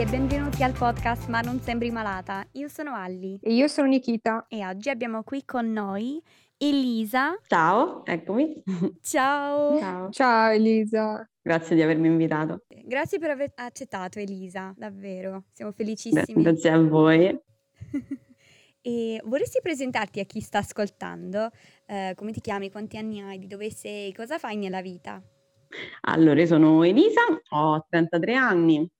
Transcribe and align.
E 0.00 0.06
benvenuti 0.06 0.62
al 0.62 0.72
podcast 0.72 1.28
Ma 1.28 1.42
non 1.42 1.60
sembri 1.60 1.90
malata. 1.90 2.42
Io 2.52 2.68
sono 2.68 2.94
Alli. 2.94 3.38
E 3.42 3.52
io 3.52 3.68
sono 3.68 3.86
Nikita. 3.86 4.46
E 4.48 4.64
oggi 4.64 4.88
abbiamo 4.88 5.22
qui 5.22 5.44
con 5.44 5.70
noi 5.70 6.18
Elisa. 6.56 7.38
Ciao, 7.46 8.02
eccomi. 8.06 8.62
Ciao. 9.02 9.78
Ciao. 9.78 10.08
Ciao 10.08 10.52
Elisa. 10.52 11.28
Grazie 11.42 11.76
di 11.76 11.82
avermi 11.82 12.06
invitato. 12.06 12.64
Grazie 12.82 13.18
per 13.18 13.28
aver 13.28 13.52
accettato 13.56 14.18
Elisa, 14.18 14.72
davvero. 14.74 15.44
Siamo 15.52 15.72
felicissimi. 15.72 16.44
Grazie 16.44 16.70
a 16.70 16.80
voi. 16.80 17.38
e 18.80 19.20
vorresti 19.22 19.60
presentarti 19.62 20.18
a 20.20 20.24
chi 20.24 20.40
sta 20.40 20.60
ascoltando? 20.60 21.50
Uh, 21.86 22.14
come 22.14 22.32
ti 22.32 22.40
chiami? 22.40 22.70
Quanti 22.70 22.96
anni 22.96 23.20
hai? 23.20 23.38
Di 23.38 23.46
dove 23.46 23.70
sei? 23.70 24.14
Cosa 24.14 24.38
fai 24.38 24.56
nella 24.56 24.80
vita? 24.80 25.22
Allora, 26.08 26.40
io 26.40 26.46
sono 26.46 26.84
Elisa, 26.84 27.20
ho 27.50 27.84
33 27.86 28.34
anni 28.34 28.90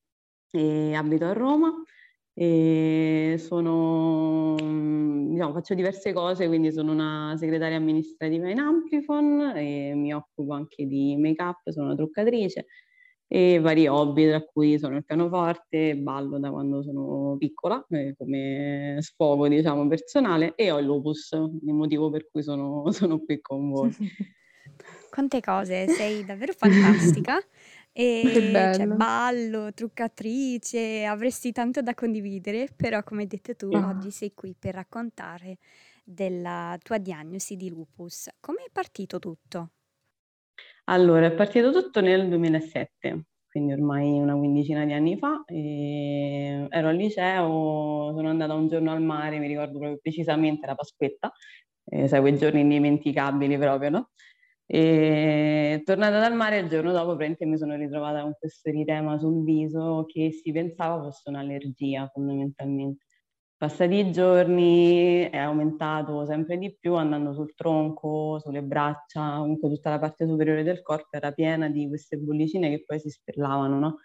e 0.50 0.94
abito 0.94 1.24
a 1.24 1.32
Roma 1.32 1.72
e 2.32 3.36
sono, 3.38 4.54
diciamo, 4.56 5.52
faccio 5.52 5.74
diverse 5.74 6.12
cose, 6.12 6.46
quindi 6.46 6.72
sono 6.72 6.92
una 6.92 7.34
segretaria 7.36 7.76
amministrativa 7.76 8.48
in 8.48 8.60
Amplifon 8.60 9.52
e 9.56 9.94
mi 9.94 10.14
occupo 10.14 10.54
anche 10.54 10.86
di 10.86 11.16
make-up, 11.18 11.68
sono 11.70 11.86
una 11.86 11.96
truccatrice 11.96 12.66
e 13.32 13.60
vari 13.60 13.86
hobby, 13.86 14.26
tra 14.26 14.42
cui 14.42 14.76
sono 14.76 14.96
il 14.96 15.04
pianoforte, 15.04 15.96
ballo 15.96 16.40
da 16.40 16.50
quando 16.50 16.82
sono 16.82 17.36
piccola, 17.38 17.84
eh, 17.90 18.14
come 18.16 18.96
sfogo, 18.98 19.46
diciamo, 19.46 19.86
personale, 19.86 20.54
e 20.56 20.72
ho 20.72 20.80
il 20.80 20.86
lupus, 20.86 21.30
il 21.32 21.72
motivo 21.72 22.10
per 22.10 22.28
cui 22.28 22.42
sono, 22.42 22.90
sono 22.90 23.20
qui 23.20 23.40
con 23.40 23.70
voi. 23.70 23.90
Quante 25.10 25.40
cose, 25.40 25.88
sei 25.88 26.24
davvero 26.24 26.52
fantastica. 26.52 27.38
E 27.92 28.68
cioè, 28.70 28.86
ballo, 28.86 29.72
truccatrice, 29.72 31.04
avresti 31.04 31.50
tanto 31.52 31.82
da 31.82 31.92
condividere, 31.94 32.68
però 32.74 33.02
come 33.02 33.22
hai 33.22 33.26
detto 33.26 33.54
tu, 33.56 33.72
Ah. 33.72 33.82
oggi 33.82 34.10
sei 34.12 34.32
qui 34.32 34.54
per 34.58 34.74
raccontare 34.74 35.58
della 36.04 36.78
tua 36.82 36.98
diagnosi 36.98 37.56
di 37.56 37.68
lupus. 37.68 38.28
Come 38.40 38.64
è 38.64 38.70
partito 38.70 39.18
tutto? 39.18 39.72
Allora, 40.84 41.26
è 41.26 41.32
partito 41.34 41.72
tutto 41.72 42.00
nel 42.00 42.28
2007, 42.28 43.26
quindi 43.48 43.72
ormai 43.72 44.18
una 44.18 44.34
quindicina 44.36 44.84
di 44.84 44.92
anni 44.92 45.16
fa. 45.18 45.44
e 45.46 46.66
ero 46.68 46.88
al 46.88 46.96
liceo, 46.96 48.12
sono 48.14 48.28
andata 48.28 48.54
un 48.54 48.68
giorno 48.68 48.90
al 48.92 49.02
mare, 49.02 49.38
mi 49.38 49.46
ricordo 49.46 49.78
proprio 49.78 49.98
precisamente 50.00 50.66
la 50.66 50.74
Pasquetta, 50.74 51.32
eh, 51.84 52.08
sai, 52.08 52.20
quei 52.20 52.36
giorni 52.36 52.60
indimenticabili 52.60 53.56
proprio, 53.58 53.90
no? 53.90 54.10
E 54.72 55.82
tornata 55.84 56.20
dal 56.20 56.32
mare 56.36 56.60
il 56.60 56.68
giorno 56.68 56.92
dopo 56.92 57.16
mi 57.16 57.58
sono 57.58 57.74
ritrovata 57.74 58.22
con 58.22 58.34
questo 58.38 58.68
eritema 58.68 59.18
sul 59.18 59.42
viso 59.42 60.04
che 60.06 60.30
si 60.30 60.52
pensava 60.52 61.02
fosse 61.02 61.28
un'allergia 61.28 62.08
fondamentalmente. 62.12 63.04
Passati 63.56 63.96
i 63.96 64.12
giorni 64.12 65.28
è 65.28 65.38
aumentato 65.38 66.24
sempre 66.24 66.56
di 66.56 66.72
più 66.78 66.94
andando 66.94 67.32
sul 67.34 67.52
tronco, 67.56 68.38
sulle 68.38 68.62
braccia, 68.62 69.38
comunque 69.38 69.68
tutta 69.70 69.90
la 69.90 69.98
parte 69.98 70.24
superiore 70.24 70.62
del 70.62 70.82
corpo 70.82 71.16
era 71.16 71.32
piena 71.32 71.68
di 71.68 71.88
queste 71.88 72.16
bollicine 72.16 72.70
che 72.70 72.84
poi 72.86 73.00
si 73.00 73.10
spellavano, 73.10 73.76
no? 73.80 73.96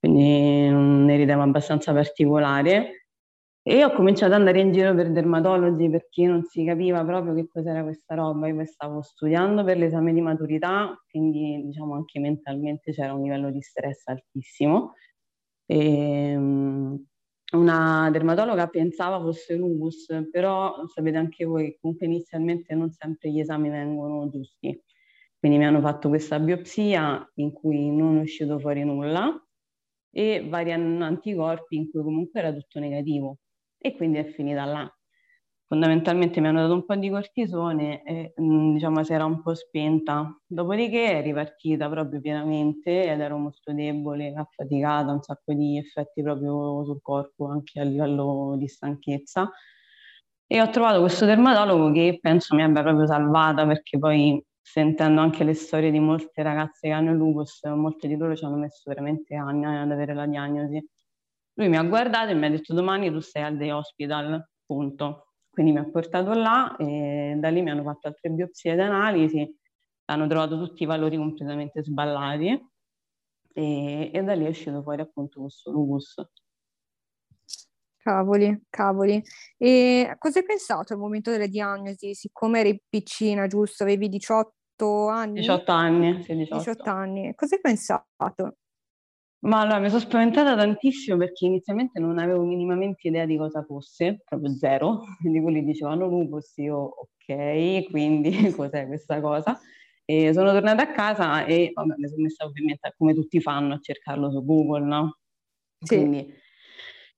Quindi 0.00 0.68
un 0.70 1.08
eritema 1.08 1.44
abbastanza 1.44 1.92
particolare 1.92 3.03
e 3.66 3.82
ho 3.82 3.92
cominciato 3.92 4.34
ad 4.34 4.40
andare 4.40 4.60
in 4.60 4.72
giro 4.72 4.94
per 4.94 5.10
dermatologi 5.10 5.88
perché 5.88 6.26
non 6.26 6.44
si 6.44 6.64
capiva 6.66 7.02
proprio 7.02 7.32
che 7.32 7.48
cos'era 7.48 7.82
questa 7.82 8.14
roba. 8.14 8.46
Io 8.46 8.66
stavo 8.66 9.00
studiando 9.00 9.64
per 9.64 9.78
l'esame 9.78 10.12
di 10.12 10.20
maturità, 10.20 10.94
quindi 11.08 11.62
diciamo 11.64 11.94
anche 11.94 12.20
mentalmente 12.20 12.92
c'era 12.92 13.14
un 13.14 13.22
livello 13.22 13.50
di 13.50 13.62
stress 13.62 14.06
altissimo. 14.08 14.92
E, 15.66 16.36
um, 16.36 17.02
una 17.52 18.10
dermatologa 18.10 18.66
pensava 18.68 19.18
fosse 19.20 19.54
lupus, 19.56 20.08
però 20.30 20.86
sapete 20.88 21.16
anche 21.16 21.44
voi 21.46 21.70
che 21.70 21.78
comunque 21.80 22.06
inizialmente 22.06 22.74
non 22.74 22.90
sempre 22.90 23.30
gli 23.30 23.40
esami 23.40 23.70
vengono 23.70 24.28
giusti. 24.28 24.78
Quindi 25.38 25.56
mi 25.58 25.64
hanno 25.66 25.80
fatto 25.80 26.08
questa 26.10 26.38
biopsia 26.38 27.30
in 27.36 27.52
cui 27.52 27.90
non 27.90 28.18
è 28.18 28.20
uscito 28.22 28.58
fuori 28.58 28.84
nulla 28.84 29.42
e 30.10 30.46
vari 30.48 30.72
anticorpi 30.72 31.76
in 31.76 31.90
cui 31.90 32.02
comunque 32.02 32.40
era 32.40 32.52
tutto 32.52 32.78
negativo 32.78 33.38
e 33.86 33.94
quindi 33.94 34.16
è 34.16 34.24
finita 34.24 34.64
là. 34.64 34.90
Fondamentalmente 35.66 36.40
mi 36.40 36.48
hanno 36.48 36.62
dato 36.62 36.72
un 36.72 36.84
po' 36.86 36.94
di 36.94 37.10
cortisone 37.10 38.02
e 38.02 38.34
mm, 38.40 38.72
diciamo 38.74 39.04
si 39.04 39.12
era 39.12 39.26
un 39.26 39.42
po' 39.42 39.54
spenta, 39.54 40.40
dopodiché 40.46 41.18
è 41.18 41.22
ripartita 41.22 41.88
proprio 41.90 42.20
pienamente 42.20 43.10
ed 43.10 43.20
ero 43.20 43.36
molto 43.36 43.72
debole, 43.74 44.32
affaticata, 44.34 45.12
un 45.12 45.22
sacco 45.22 45.52
di 45.52 45.76
effetti 45.76 46.22
proprio 46.22 46.84
sul 46.84 47.00
corpo, 47.02 47.48
anche 47.48 47.80
a 47.80 47.84
livello 47.84 48.54
di 48.56 48.68
stanchezza. 48.68 49.50
E 50.46 50.60
ho 50.62 50.70
trovato 50.70 51.00
questo 51.00 51.26
dermatologo 51.26 51.92
che 51.92 52.18
penso 52.22 52.54
mi 52.54 52.62
abbia 52.62 52.82
proprio 52.82 53.06
salvata 53.06 53.66
perché 53.66 53.98
poi 53.98 54.42
sentendo 54.60 55.20
anche 55.20 55.44
le 55.44 55.54
storie 55.54 55.90
di 55.90 55.98
molte 55.98 56.42
ragazze 56.42 56.88
che 56.88 56.94
hanno 56.94 57.12
lupus, 57.12 57.62
molte 57.64 58.08
di 58.08 58.16
loro 58.16 58.34
ci 58.34 58.44
hanno 58.44 58.56
messo 58.56 58.82
veramente 58.86 59.34
anni 59.34 59.64
ad 59.66 59.90
avere 59.90 60.14
la 60.14 60.26
diagnosi. 60.26 60.86
Lui 61.54 61.68
mi 61.68 61.76
ha 61.76 61.82
guardato 61.84 62.30
e 62.30 62.34
mi 62.34 62.46
ha 62.46 62.50
detto 62.50 62.74
domani 62.74 63.10
tu 63.10 63.20
sei 63.20 63.42
al 63.42 63.56
Day 63.56 63.70
Hospital, 63.70 64.48
punto. 64.66 65.28
Quindi 65.50 65.72
mi 65.72 65.78
ha 65.78 65.88
portato 65.88 66.32
là 66.32 66.74
e 66.76 67.36
da 67.38 67.48
lì 67.48 67.62
mi 67.62 67.70
hanno 67.70 67.84
fatto 67.84 68.08
altre 68.08 68.30
biopsie 68.30 68.72
ed 68.72 68.80
analisi, 68.80 69.56
hanno 70.06 70.26
trovato 70.26 70.58
tutti 70.58 70.82
i 70.82 70.86
valori 70.86 71.16
completamente 71.16 71.82
sballati 71.82 72.72
e, 73.52 74.10
e 74.12 74.22
da 74.24 74.34
lì 74.34 74.46
è 74.46 74.48
uscito 74.48 74.82
fuori 74.82 75.00
appunto 75.00 75.42
questo 75.42 75.70
lupus. 75.70 76.14
Cavoli, 77.96 78.64
cavoli. 78.68 79.22
E 79.56 80.16
cosa 80.18 80.40
hai 80.40 80.44
pensato 80.44 80.92
al 80.92 80.98
momento 80.98 81.30
delle 81.30 81.48
diagnosi? 81.48 82.14
Siccome 82.14 82.60
eri 82.60 82.82
piccina, 82.86 83.46
giusto? 83.46 83.84
Avevi 83.84 84.08
18 84.08 85.06
anni? 85.08 85.40
18 85.40 85.72
anni, 85.72 86.22
sì, 86.22 86.34
18. 86.34 86.58
18 86.58 86.90
anni. 86.90 87.34
Cosa 87.34 87.54
hai 87.54 87.60
pensato? 87.62 88.56
Ma 89.44 89.60
allora 89.60 89.78
mi 89.78 89.88
sono 89.88 90.00
spaventata 90.00 90.56
tantissimo 90.56 91.18
perché 91.18 91.44
inizialmente 91.44 92.00
non 92.00 92.18
avevo 92.18 92.44
minimamente 92.44 93.08
idea 93.08 93.26
di 93.26 93.36
cosa 93.36 93.62
fosse, 93.62 94.22
proprio 94.24 94.54
zero, 94.56 95.02
quindi 95.20 95.40
quelli 95.42 95.62
dicevano 95.64 96.06
lupus, 96.08 96.56
io 96.56 96.76
ok, 96.78 97.90
quindi 97.90 98.30
cos'è 98.56 98.86
questa 98.86 99.20
cosa? 99.20 99.60
E 100.06 100.32
sono 100.32 100.50
tornata 100.52 100.82
a 100.82 100.92
casa 100.92 101.44
e 101.44 101.70
vabbè, 101.74 101.94
mi 101.96 102.08
sono 102.08 102.22
messa 102.22 102.44
ovviamente 102.46 102.94
come 102.96 103.14
tutti 103.14 103.40
fanno 103.40 103.74
a 103.74 103.78
cercarlo 103.80 104.30
su 104.30 104.42
Google, 104.44 104.84
no? 104.86 105.18
Sì. 105.78 105.96
Quindi 105.96 106.32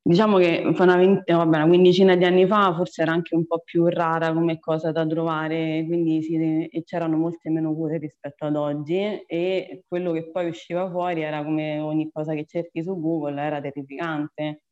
diciamo 0.06 0.38
che 0.38 0.62
una, 0.64 0.96
20, 0.96 1.32
vabbè, 1.32 1.56
una 1.56 1.66
quindicina 1.66 2.14
di 2.14 2.24
anni 2.24 2.46
fa 2.46 2.72
forse 2.74 3.02
era 3.02 3.10
anche 3.10 3.34
un 3.34 3.44
po' 3.44 3.60
più 3.64 3.86
rara 3.86 4.32
come 4.32 4.60
cosa 4.60 4.92
da 4.92 5.04
trovare, 5.04 5.84
quindi 5.84 6.22
sì, 6.22 6.82
c'erano 6.84 7.16
molte 7.16 7.50
meno 7.50 7.74
cure 7.74 7.98
rispetto 7.98 8.44
ad 8.44 8.54
oggi 8.54 9.00
e 9.26 9.82
quello 9.88 10.12
che 10.12 10.30
poi 10.30 10.48
usciva 10.48 10.88
fuori 10.88 11.22
era 11.22 11.42
come 11.42 11.80
ogni 11.80 12.08
cosa 12.12 12.34
che 12.34 12.44
cerchi 12.46 12.84
su 12.84 12.98
Google, 13.00 13.40
era 13.40 13.60
terrificante. 13.60 14.62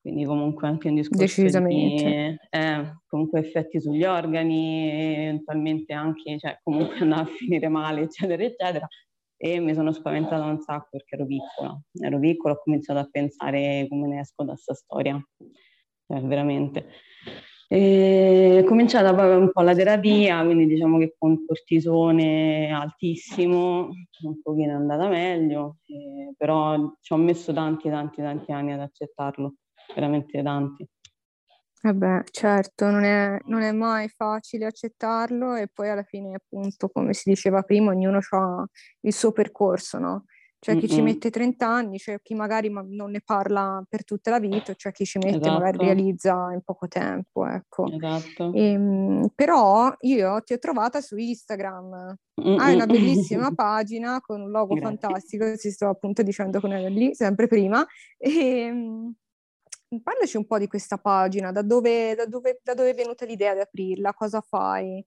Quindi 0.00 0.24
comunque 0.24 0.68
anche 0.68 0.88
un 0.88 0.94
discorso 0.94 1.42
di 1.42 2.38
eh, 2.50 2.94
comunque 3.06 3.40
effetti 3.40 3.80
sugli 3.80 4.04
organi, 4.04 4.90
eventualmente 5.16 5.92
anche, 5.92 6.38
cioè 6.38 6.58
comunque 6.62 6.98
andava 7.00 7.22
a 7.22 7.26
finire 7.26 7.68
male, 7.68 8.02
eccetera, 8.02 8.42
eccetera 8.42 8.88
e 9.40 9.60
mi 9.60 9.72
sono 9.72 9.92
spaventata 9.92 10.44
un 10.44 10.60
sacco 10.60 10.88
perché 10.90 11.14
ero 11.14 11.24
piccola. 11.24 11.80
Ero 11.92 12.18
piccola, 12.18 12.54
ho 12.54 12.60
cominciato 12.62 12.98
a 12.98 13.08
pensare 13.10 13.86
come 13.88 14.08
ne 14.08 14.20
esco 14.20 14.42
da 14.42 14.52
questa 14.52 14.74
storia, 14.74 15.18
cioè, 16.06 16.20
veramente. 16.22 16.88
E 17.70 18.58
è 18.60 18.64
cominciata 18.64 19.14
poi 19.14 19.36
un 19.36 19.52
po' 19.52 19.60
la 19.60 19.74
terapia, 19.74 20.42
quindi 20.42 20.66
diciamo 20.66 20.98
che 20.98 21.14
con 21.18 21.44
cortisone 21.46 22.70
altissimo, 22.70 23.90
un 24.22 24.42
pochino 24.42 24.72
è 24.72 24.74
andata 24.74 25.06
meglio, 25.06 25.76
eh, 25.86 26.32
però 26.36 26.94
ci 27.00 27.12
ho 27.12 27.16
messo 27.16 27.52
tanti, 27.52 27.90
tanti, 27.90 28.22
tanti 28.22 28.52
anni 28.52 28.72
ad 28.72 28.80
accettarlo, 28.80 29.56
veramente 29.94 30.42
tanti. 30.42 30.88
Vabbè, 31.80 32.24
certo, 32.32 32.90
non 32.90 33.04
è, 33.04 33.38
non 33.46 33.62
è 33.62 33.70
mai 33.70 34.08
facile 34.08 34.66
accettarlo 34.66 35.54
e 35.54 35.68
poi 35.72 35.88
alla 35.88 36.02
fine, 36.02 36.34
appunto, 36.34 36.88
come 36.88 37.12
si 37.14 37.28
diceva 37.30 37.62
prima, 37.62 37.92
ognuno 37.92 38.18
ha 38.30 38.66
il 39.02 39.12
suo 39.14 39.30
percorso, 39.30 39.98
no? 39.98 40.24
C'è 40.58 40.74
chi 40.74 40.88
ci 40.88 41.00
Mm-mm. 41.00 41.02
mette 41.02 41.30
30 41.30 41.68
anni, 41.68 41.98
c'è 41.98 42.20
chi 42.20 42.34
magari 42.34 42.68
ma- 42.68 42.84
non 42.84 43.12
ne 43.12 43.20
parla 43.24 43.80
per 43.88 44.02
tutta 44.04 44.30
la 44.30 44.40
vita, 44.40 44.74
c'è 44.74 44.90
chi 44.90 45.04
ci 45.04 45.18
mette 45.20 45.50
magari 45.50 45.78
Esatto, 45.78 45.84
realizza 45.84 46.50
in 46.52 46.62
poco 46.64 46.88
tempo, 46.88 47.46
ecco. 47.46 47.94
esatto. 47.94 48.46
Ehm, 48.50 49.28
però 49.36 49.94
io 50.00 50.40
ti 50.42 50.54
ho 50.54 50.58
trovata 50.58 51.00
su 51.00 51.16
Instagram. 51.16 52.12
Hai 52.54 52.72
una 52.74 52.88
bellissima 52.88 53.52
pagina 53.54 54.20
con 54.20 54.40
un 54.40 54.50
logo 54.50 54.76
Grazie. 54.76 54.76
fantastico, 54.76 55.54
ti 55.56 55.70
sto 55.70 55.88
appunto 55.88 56.24
dicendo 56.24 56.58
con 56.60 56.70
lì, 56.92 57.14
sempre 57.14 57.46
prima. 57.46 57.86
E, 58.16 58.72
parlaci 60.02 60.36
un 60.36 60.46
po' 60.46 60.58
di 60.58 60.66
questa 60.66 60.98
pagina, 60.98 61.52
da 61.52 61.62
dove, 61.62 62.14
da 62.14 62.26
dove, 62.26 62.60
da 62.62 62.74
dove 62.74 62.90
è 62.90 62.94
venuta 62.94 63.24
l'idea 63.24 63.54
di 63.54 63.60
aprirla, 63.60 64.12
cosa 64.14 64.40
fai? 64.40 65.04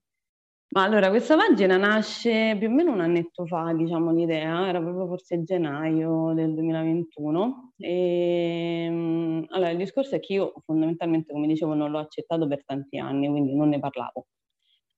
Ma 0.74 0.84
allora, 0.84 1.10
questa 1.10 1.36
pagina 1.36 1.76
nasce 1.76 2.56
più 2.58 2.68
o 2.68 2.70
meno 2.70 2.92
un 2.92 3.00
annetto 3.02 3.44
fa, 3.44 3.74
diciamo 3.74 4.10
l'idea, 4.10 4.68
era 4.68 4.80
proprio 4.80 5.06
forse 5.06 5.42
gennaio 5.42 6.32
del 6.34 6.54
2021. 6.54 7.74
E, 7.76 8.84
ehm, 8.86 9.44
allora, 9.50 9.70
il 9.70 9.76
discorso 9.76 10.14
è 10.14 10.20
che 10.20 10.32
io 10.32 10.54
fondamentalmente, 10.64 11.30
come 11.32 11.46
dicevo, 11.46 11.74
non 11.74 11.90
l'ho 11.90 11.98
accettato 11.98 12.48
per 12.48 12.64
tanti 12.64 12.96
anni, 12.98 13.28
quindi 13.28 13.54
non 13.54 13.68
ne 13.68 13.78
parlavo. 13.80 14.28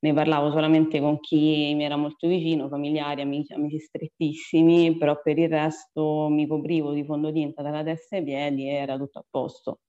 Ne 0.04 0.12
parlavo 0.12 0.50
solamente 0.50 1.00
con 1.00 1.18
chi 1.18 1.72
mi 1.74 1.82
era 1.82 1.96
molto 1.96 2.28
vicino, 2.28 2.68
familiari, 2.68 3.22
amici, 3.22 3.54
amici 3.54 3.78
strettissimi, 3.78 4.98
però 4.98 5.18
per 5.22 5.38
il 5.38 5.48
resto 5.48 6.28
mi 6.28 6.46
coprivo 6.46 6.92
di 6.92 7.02
fondotinta 7.04 7.62
dalla 7.62 7.82
testa 7.82 8.16
ai 8.16 8.22
piedi 8.22 8.68
e 8.68 8.74
era 8.74 8.98
tutto 8.98 9.20
a 9.20 9.24
posto. 9.30 9.80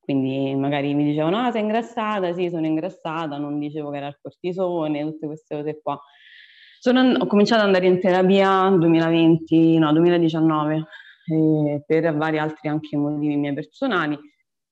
Quindi 0.00 0.56
magari 0.56 0.92
mi 0.92 1.04
dicevano, 1.04 1.38
ah, 1.38 1.52
sei 1.52 1.60
ingrassata? 1.62 2.34
Sì, 2.34 2.48
sono 2.48 2.66
ingrassata, 2.66 3.38
non 3.38 3.60
dicevo 3.60 3.90
che 3.90 3.98
era 3.98 4.08
il 4.08 4.18
cortisone, 4.20 5.02
tutte 5.02 5.26
queste 5.26 5.54
cose 5.54 5.80
qua. 5.80 6.00
Sono, 6.80 7.02
ho 7.20 7.26
cominciato 7.28 7.60
ad 7.60 7.68
andare 7.68 7.86
in 7.86 8.00
terapia 8.00 8.68
nel 8.68 8.80
2020, 8.80 9.78
no, 9.78 9.92
2019, 9.92 10.84
eh, 11.26 11.84
per 11.86 12.16
vari 12.16 12.38
altri 12.38 12.68
anche 12.68 12.96
motivi 12.96 13.36
miei 13.36 13.54
personali 13.54 14.18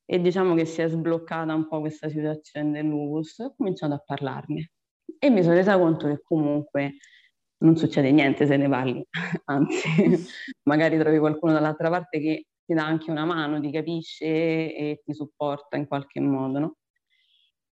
e 0.05 0.21
diciamo 0.21 0.55
che 0.55 0.65
si 0.65 0.83
è 0.83 0.89
sbloccata 0.89 1.55
un 1.55 1.69
po' 1.69 1.79
questa 1.79 2.09
situazione 2.09 2.73
del 2.73 2.87
lupus, 2.87 3.39
ho 3.39 3.55
cominciato 3.57 3.95
a 3.95 4.03
parlarne 4.05 4.73
e 5.19 5.31
mi 5.31 5.43
sono 5.43 5.55
resa 5.55 5.79
conto 5.79 6.07
che 6.09 6.21
comunque 6.23 6.97
non 7.59 7.77
succede 7.77 8.11
niente 8.13 8.47
se 8.47 8.57
ne 8.57 8.69
parli, 8.69 9.05
anzi 9.47 9.89
magari 10.65 10.99
trovi 10.99 11.19
qualcuno 11.19 11.53
dall'altra 11.53 11.91
parte 11.91 12.21
che 12.21 12.47
ti 12.65 12.75
dà 12.75 12.85
anche 12.85 13.11
una 13.11 13.25
mano, 13.25 13.61
ti 13.61 13.71
capisce 13.73 14.27
e 14.27 15.01
ti 15.05 15.15
supporta 15.15 15.77
in 15.77 15.87
qualche 15.87 16.21
modo, 16.21 16.59
no? 16.59 16.77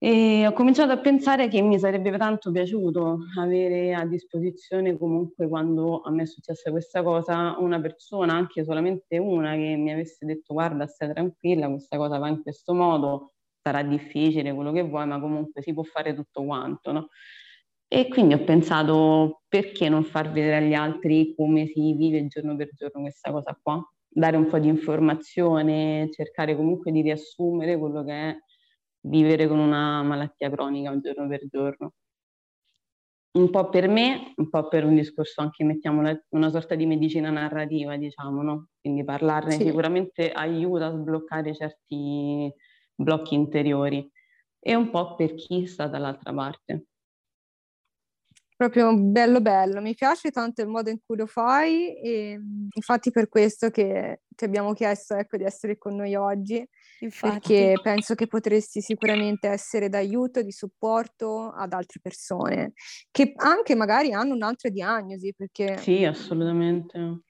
E 0.04 0.44
ho 0.48 0.52
cominciato 0.52 0.90
a 0.90 0.98
pensare 0.98 1.46
che 1.46 1.62
mi 1.62 1.78
sarebbe 1.78 2.16
tanto 2.18 2.50
piaciuto 2.50 3.18
avere 3.38 3.94
a 3.94 4.04
disposizione 4.04 4.98
comunque 4.98 5.46
quando 5.46 6.00
a 6.00 6.10
me 6.10 6.24
è 6.24 6.26
successa 6.26 6.72
questa 6.72 7.04
cosa 7.04 7.54
una 7.60 7.80
persona, 7.80 8.34
anche 8.34 8.64
solamente 8.64 9.18
una, 9.18 9.52
che 9.54 9.76
mi 9.76 9.92
avesse 9.92 10.26
detto 10.26 10.54
guarda 10.54 10.88
stai 10.88 11.12
tranquilla, 11.12 11.68
questa 11.68 11.96
cosa 11.98 12.18
va 12.18 12.28
in 12.28 12.42
questo 12.42 12.74
modo, 12.74 13.34
sarà 13.62 13.82
difficile 13.82 14.52
quello 14.54 14.72
che 14.72 14.82
vuoi, 14.82 15.06
ma 15.06 15.20
comunque 15.20 15.62
si 15.62 15.72
può 15.72 15.82
fare 15.82 16.14
tutto 16.14 16.44
quanto, 16.44 16.92
no? 16.92 17.08
E 17.88 18.08
quindi 18.08 18.34
ho 18.34 18.42
pensato 18.44 19.42
perché 19.48 19.88
non 19.88 20.04
far 20.04 20.32
vedere 20.32 20.56
agli 20.64 20.72
altri 20.74 21.34
come 21.36 21.66
si 21.66 21.92
vive 21.94 22.26
giorno 22.26 22.56
per 22.56 22.70
giorno 22.74 23.02
questa 23.02 23.30
cosa 23.30 23.58
qua? 23.60 23.82
dare 24.14 24.36
un 24.36 24.46
po' 24.46 24.58
di 24.58 24.68
informazione, 24.68 26.08
cercare 26.10 26.54
comunque 26.54 26.92
di 26.92 27.00
riassumere 27.00 27.78
quello 27.78 28.04
che 28.04 28.12
è 28.12 28.36
vivere 29.06 29.48
con 29.48 29.58
una 29.58 30.02
malattia 30.02 30.50
cronica 30.50 30.98
giorno 31.00 31.26
per 31.28 31.46
giorno. 31.48 31.92
Un 33.34 33.48
po' 33.48 33.70
per 33.70 33.88
me, 33.88 34.34
un 34.36 34.50
po' 34.50 34.68
per 34.68 34.84
un 34.84 34.94
discorso 34.94 35.40
anche, 35.40 35.64
mettiamo 35.64 36.02
una 36.30 36.50
sorta 36.50 36.74
di 36.74 36.84
medicina 36.84 37.30
narrativa, 37.30 37.96
diciamo, 37.96 38.42
no? 38.42 38.68
Quindi 38.78 39.04
parlarne 39.04 39.52
sì. 39.52 39.64
sicuramente 39.64 40.30
aiuta 40.30 40.86
a 40.86 40.90
sbloccare 40.90 41.54
certi 41.54 42.52
blocchi 43.02 43.34
interiori 43.34 44.10
e 44.58 44.74
un 44.74 44.90
po' 44.90 45.14
per 45.14 45.34
chi 45.34 45.66
sta 45.66 45.86
dall'altra 45.88 46.32
parte 46.32 46.86
proprio 48.62 48.96
bello 48.96 49.40
bello, 49.40 49.80
mi 49.80 49.94
piace 49.94 50.30
tanto 50.30 50.62
il 50.62 50.68
modo 50.68 50.88
in 50.88 50.98
cui 51.04 51.16
lo 51.16 51.26
fai 51.26 51.96
e 51.96 52.38
infatti 52.72 53.10
per 53.10 53.28
questo 53.28 53.70
che 53.70 54.20
ti 54.28 54.44
abbiamo 54.44 54.72
chiesto 54.72 55.16
ecco, 55.16 55.36
di 55.36 55.42
essere 55.42 55.76
con 55.78 55.96
noi 55.96 56.14
oggi, 56.14 56.64
infatti. 57.00 57.38
perché 57.40 57.74
penso 57.82 58.14
che 58.14 58.28
potresti 58.28 58.80
sicuramente 58.80 59.48
essere 59.48 59.88
d'aiuto, 59.88 60.42
di 60.42 60.52
supporto 60.52 61.50
ad 61.50 61.72
altre 61.72 61.98
persone 62.00 62.74
che 63.10 63.32
anche 63.34 63.74
magari 63.74 64.12
hanno 64.12 64.34
un'altra 64.34 64.68
diagnosi. 64.68 65.34
Perché... 65.36 65.76
Sì, 65.78 66.04
assolutamente. 66.04 67.22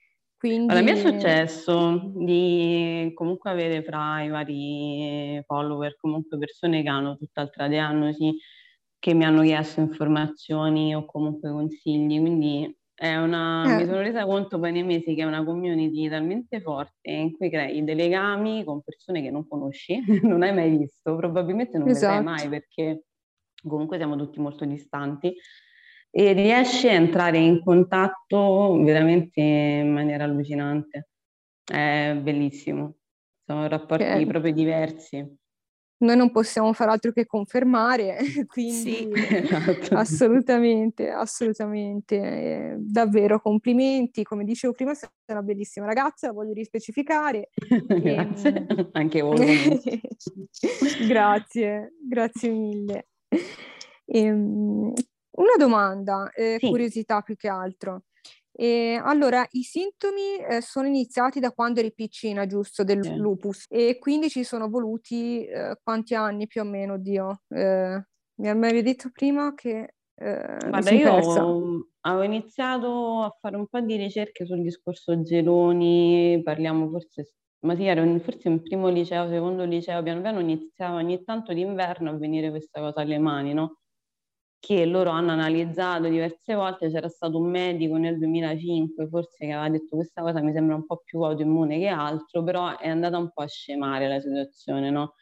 Quindi... 0.43 0.73
Allora, 0.73 0.93
mi 0.93 0.99
è 0.99 1.01
successo 1.01 2.11
di 2.17 3.13
comunque 3.15 3.49
avere 3.49 3.81
fra 3.85 4.25
i 4.25 4.29
vari 4.29 5.41
follower 5.47 5.95
comunque 6.01 6.37
persone 6.37 6.83
che 6.83 6.89
hanno 6.89 7.17
tutt'altra 7.17 7.69
diagnosi 7.69 8.37
che 8.99 9.15
mi 9.15 9.25
hanno 9.25 9.43
chiesto 9.43 9.79
informazioni 9.79 10.97
o 10.97 11.05
comunque 11.05 11.49
consigli, 11.49 12.19
quindi 12.19 12.77
è 12.93 13.15
una, 13.19 13.63
eh. 13.67 13.77
mi 13.77 13.85
sono 13.85 14.01
resa 14.01 14.25
conto 14.25 14.59
poi 14.59 14.73
nei 14.73 14.83
mesi 14.83 15.15
che 15.15 15.23
è 15.23 15.27
una 15.27 15.45
community 15.45 16.09
talmente 16.09 16.61
forte 16.61 17.09
in 17.09 17.37
cui 17.37 17.49
crei 17.49 17.85
dei 17.85 17.95
legami 17.95 18.65
con 18.65 18.83
persone 18.83 19.23
che 19.23 19.31
non 19.31 19.47
conosci, 19.47 20.03
non 20.27 20.43
hai 20.43 20.53
mai 20.53 20.77
visto, 20.77 21.15
probabilmente 21.15 21.79
non 21.79 21.87
esatto. 21.87 22.17
vedrai 22.17 22.35
mai 22.35 22.49
perché 22.49 23.05
comunque 23.63 23.97
siamo 23.97 24.17
tutti 24.17 24.41
molto 24.41 24.65
distanti 24.65 25.37
e 26.15 26.33
riesci 26.33 26.89
a 26.89 26.93
entrare 26.93 27.39
in 27.39 27.63
contatto 27.63 28.77
veramente 28.83 29.41
in 29.41 29.93
maniera 29.93 30.25
allucinante. 30.25 31.09
È 31.65 32.15
bellissimo, 32.21 32.97
sono 33.45 33.67
rapporti 33.67 34.05
che... 34.05 34.27
proprio 34.27 34.53
diversi 34.53 35.41
noi 36.03 36.17
non 36.17 36.31
possiamo 36.31 36.73
fare 36.73 36.91
altro 36.91 37.13
che 37.13 37.27
confermare, 37.27 38.19
quindi 38.47 38.73
sì, 38.73 39.09
esatto. 39.15 39.95
assolutamente, 39.95 41.09
assolutamente, 41.11 42.17
eh, 42.17 42.77
davvero 42.79 43.41
complimenti, 43.41 44.23
come 44.23 44.45
dicevo 44.45 44.73
prima 44.73 44.95
sei 44.95 45.09
una 45.29 45.43
bellissima 45.43 45.87
ragazza, 45.87 46.33
voglio 46.33 46.53
rispecificare. 46.53 47.51
grazie, 47.87 48.67
e... 48.67 48.89
anche 48.93 49.21
voi. 49.21 49.81
grazie, 51.07 51.95
grazie 52.09 52.51
mille. 52.51 53.07
E, 54.05 54.19
ehm, 54.19 54.93
una 55.33 55.57
domanda, 55.59 56.31
eh, 56.31 56.57
sì. 56.59 56.69
curiosità 56.69 57.21
più 57.23 57.37
che 57.37 57.49
altro. 57.49 58.05
E 58.55 59.01
allora, 59.03 59.47
i 59.53 59.63
sintomi 59.63 60.37
eh, 60.37 60.61
sono 60.61 60.87
iniziati 60.87 61.41
da 61.41 61.53
quando 61.53 61.81
eri 61.81 61.95
piccina, 61.95 62.47
giusto, 62.47 62.85
del 62.85 63.03
sì. 63.03 63.15
lupus, 63.17 63.65
e 63.69 63.99
quindi 63.99 64.29
ci 64.29 64.45
sono 64.45 64.69
voluti 64.69 65.45
eh, 65.47 65.79
quanti 65.83 66.15
anni 66.15 66.47
più 66.47 66.61
o 66.61 66.65
meno, 66.65 66.99
Dio? 66.99 67.43
Eh, 67.49 68.05
mi 68.35 68.49
avevi 68.49 68.83
detto 68.83 69.11
prima 69.11 69.55
che... 69.55 69.95
Eh, 70.15 70.57
Guarda, 70.69 70.91
io 70.91 71.13
ho, 71.15 71.87
avevo 72.01 72.23
iniziato 72.25 73.23
a 73.23 73.35
fare 73.41 73.57
un 73.57 73.67
po' 73.67 73.81
di 73.81 73.97
ricerche 73.97 74.45
sul 74.45 74.61
discorso 74.61 75.23
geloni, 75.23 76.41
parliamo 76.45 76.91
forse, 76.91 77.33
ma 77.61 77.75
sì, 77.75 77.87
ero 77.87 78.03
in, 78.03 78.21
forse 78.21 78.49
in 78.49 78.61
primo 78.61 78.89
liceo, 78.89 79.29
secondo 79.29 79.65
liceo, 79.65 80.03
piano 80.03 80.21
piano 80.21 80.41
iniziava 80.41 80.97
ogni 80.97 81.25
tanto 81.25 81.55
d'inverno 81.55 82.11
a 82.11 82.19
venire 82.19 82.51
questa 82.51 82.81
cosa 82.81 83.01
alle 83.01 83.19
mani, 83.19 83.55
no? 83.55 83.79
Che 84.63 84.87
loro 84.87 85.11
hanno 85.11 85.33
analizzato 85.33 86.07
diverse 86.07 86.55
volte, 86.55 86.89
c'era 86.89 87.09
stato 87.09 87.37
un 87.37 87.51
medico 87.51 87.97
nel 87.97 88.17
2005 88.17 89.09
forse 89.09 89.45
che 89.45 89.53
aveva 89.53 89.69
detto 89.69 89.97
questa 89.97 90.23
cosa 90.23 90.41
mi 90.41 90.53
sembra 90.53 90.77
un 90.77 90.87
po' 90.87 91.03
più 91.05 91.21
autoimmune 91.21 91.81
che 91.81 91.89
altro, 91.89 92.45
però 92.45 92.79
è 92.79 92.89
andata 92.89 93.19
un 93.19 93.33
po' 93.33 93.43
a 93.43 93.49
scemare 93.49 94.07
la 94.07 94.21
situazione, 94.21 94.91
no? 94.91 95.15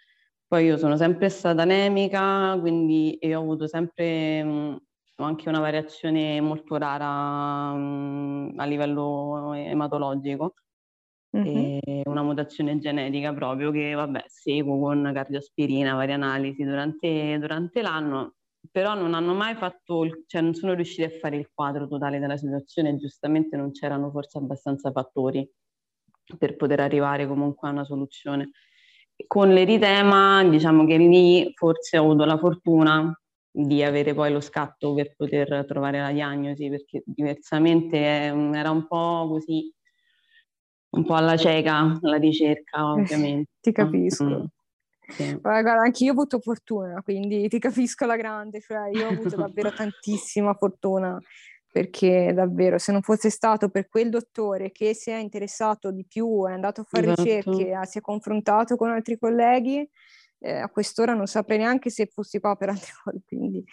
Poi 0.46 0.66
io 0.66 0.76
sono 0.76 0.94
sempre 0.98 1.30
stata 1.30 1.62
anemica, 1.62 2.58
quindi 2.60 3.14
e 3.14 3.34
ho 3.34 3.40
avuto 3.40 3.66
sempre 3.66 4.44
mh, 4.44 4.82
anche 5.16 5.48
una 5.48 5.60
variazione 5.60 6.38
molto 6.42 6.76
rara 6.76 7.72
mh, 7.72 8.54
a 8.56 8.64
livello 8.66 9.54
ematologico, 9.54 10.52
mm-hmm. 11.34 12.02
una 12.04 12.22
mutazione 12.22 12.78
genetica 12.78 13.32
proprio 13.32 13.70
che 13.70 13.94
vabbè 13.94 14.24
seguo 14.26 14.78
con 14.80 15.10
cardioaspirina, 15.14 15.94
varie 15.94 16.14
analisi 16.14 16.62
durante, 16.62 17.38
durante 17.38 17.80
l'anno 17.80 18.34
però 18.70 18.94
non 18.94 19.14
hanno 19.14 19.34
mai 19.34 19.54
fatto, 19.54 20.04
il, 20.04 20.24
cioè 20.26 20.40
non 20.42 20.54
sono 20.54 20.74
riusciti 20.74 21.02
a 21.02 21.18
fare 21.18 21.36
il 21.36 21.50
quadro 21.52 21.86
totale 21.86 22.18
della 22.18 22.36
situazione, 22.36 22.96
giustamente 22.96 23.56
non 23.56 23.72
c'erano 23.72 24.10
forse 24.10 24.38
abbastanza 24.38 24.90
fattori 24.90 25.48
per 26.38 26.56
poter 26.56 26.80
arrivare 26.80 27.26
comunque 27.26 27.68
a 27.68 27.72
una 27.72 27.84
soluzione. 27.84 28.50
Con 29.26 29.52
l'eritema, 29.52 30.42
diciamo 30.44 30.86
che 30.86 30.96
lì 30.96 31.52
forse 31.54 31.98
ho 31.98 32.04
avuto 32.04 32.24
la 32.24 32.38
fortuna 32.38 33.14
di 33.52 33.82
avere 33.82 34.14
poi 34.14 34.32
lo 34.32 34.40
scatto 34.40 34.94
per 34.94 35.14
poter 35.16 35.64
trovare 35.66 35.98
la 36.00 36.12
diagnosi, 36.12 36.68
perché 36.68 37.02
diversamente 37.04 37.98
era 37.98 38.70
un 38.70 38.86
po' 38.86 39.26
così, 39.28 39.72
un 40.90 41.04
po' 41.04 41.14
alla 41.14 41.36
cieca 41.36 41.98
la 42.00 42.16
ricerca, 42.16 42.92
ovviamente. 42.92 43.50
Ti 43.60 43.72
capisco. 43.72 44.50
Sì. 45.10 45.34
Guarda, 45.40 45.72
anche 45.74 46.04
io 46.04 46.10
ho 46.10 46.14
avuto 46.14 46.40
fortuna, 46.40 47.02
quindi 47.02 47.48
ti 47.48 47.58
capisco 47.58 48.06
la 48.06 48.16
grande, 48.16 48.60
cioè 48.60 48.90
io 48.90 49.06
ho 49.06 49.10
avuto 49.10 49.36
davvero 49.36 49.72
tantissima 49.72 50.54
fortuna 50.54 51.20
perché 51.72 52.32
davvero 52.34 52.78
se 52.78 52.90
non 52.90 53.00
fosse 53.00 53.30
stato 53.30 53.68
per 53.68 53.88
quel 53.88 54.10
dottore 54.10 54.72
che 54.72 54.92
si 54.92 55.10
è 55.10 55.16
interessato 55.16 55.92
di 55.92 56.04
più, 56.04 56.46
è 56.48 56.52
andato 56.52 56.80
a 56.80 56.84
fare 56.88 57.12
esatto. 57.12 57.22
ricerche, 57.22 57.78
si 57.84 57.98
è 57.98 58.00
confrontato 58.00 58.76
con 58.76 58.90
altri 58.90 59.16
colleghi, 59.18 59.88
eh, 60.40 60.56
a 60.56 60.68
quest'ora 60.68 61.14
non 61.14 61.26
saprei 61.26 61.58
neanche 61.58 61.90
se 61.90 62.06
fossi 62.06 62.40
qua 62.40 62.56
per 62.56 62.70
altre 62.70 62.92
cose, 63.04 63.20
quindi 63.24 63.64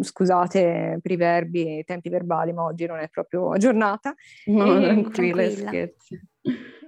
scusate 0.00 0.98
per 1.00 1.12
i 1.12 1.16
verbi 1.16 1.66
e 1.66 1.78
i 1.78 1.84
tempi 1.84 2.08
verbali, 2.08 2.52
ma 2.52 2.64
oggi 2.64 2.86
non 2.86 2.98
è 2.98 3.08
proprio 3.08 3.56
giornata. 3.56 4.14
No, 4.46 4.76
e, 4.76 4.80
tranquilla, 4.80 5.50
scherzi. 5.50 6.20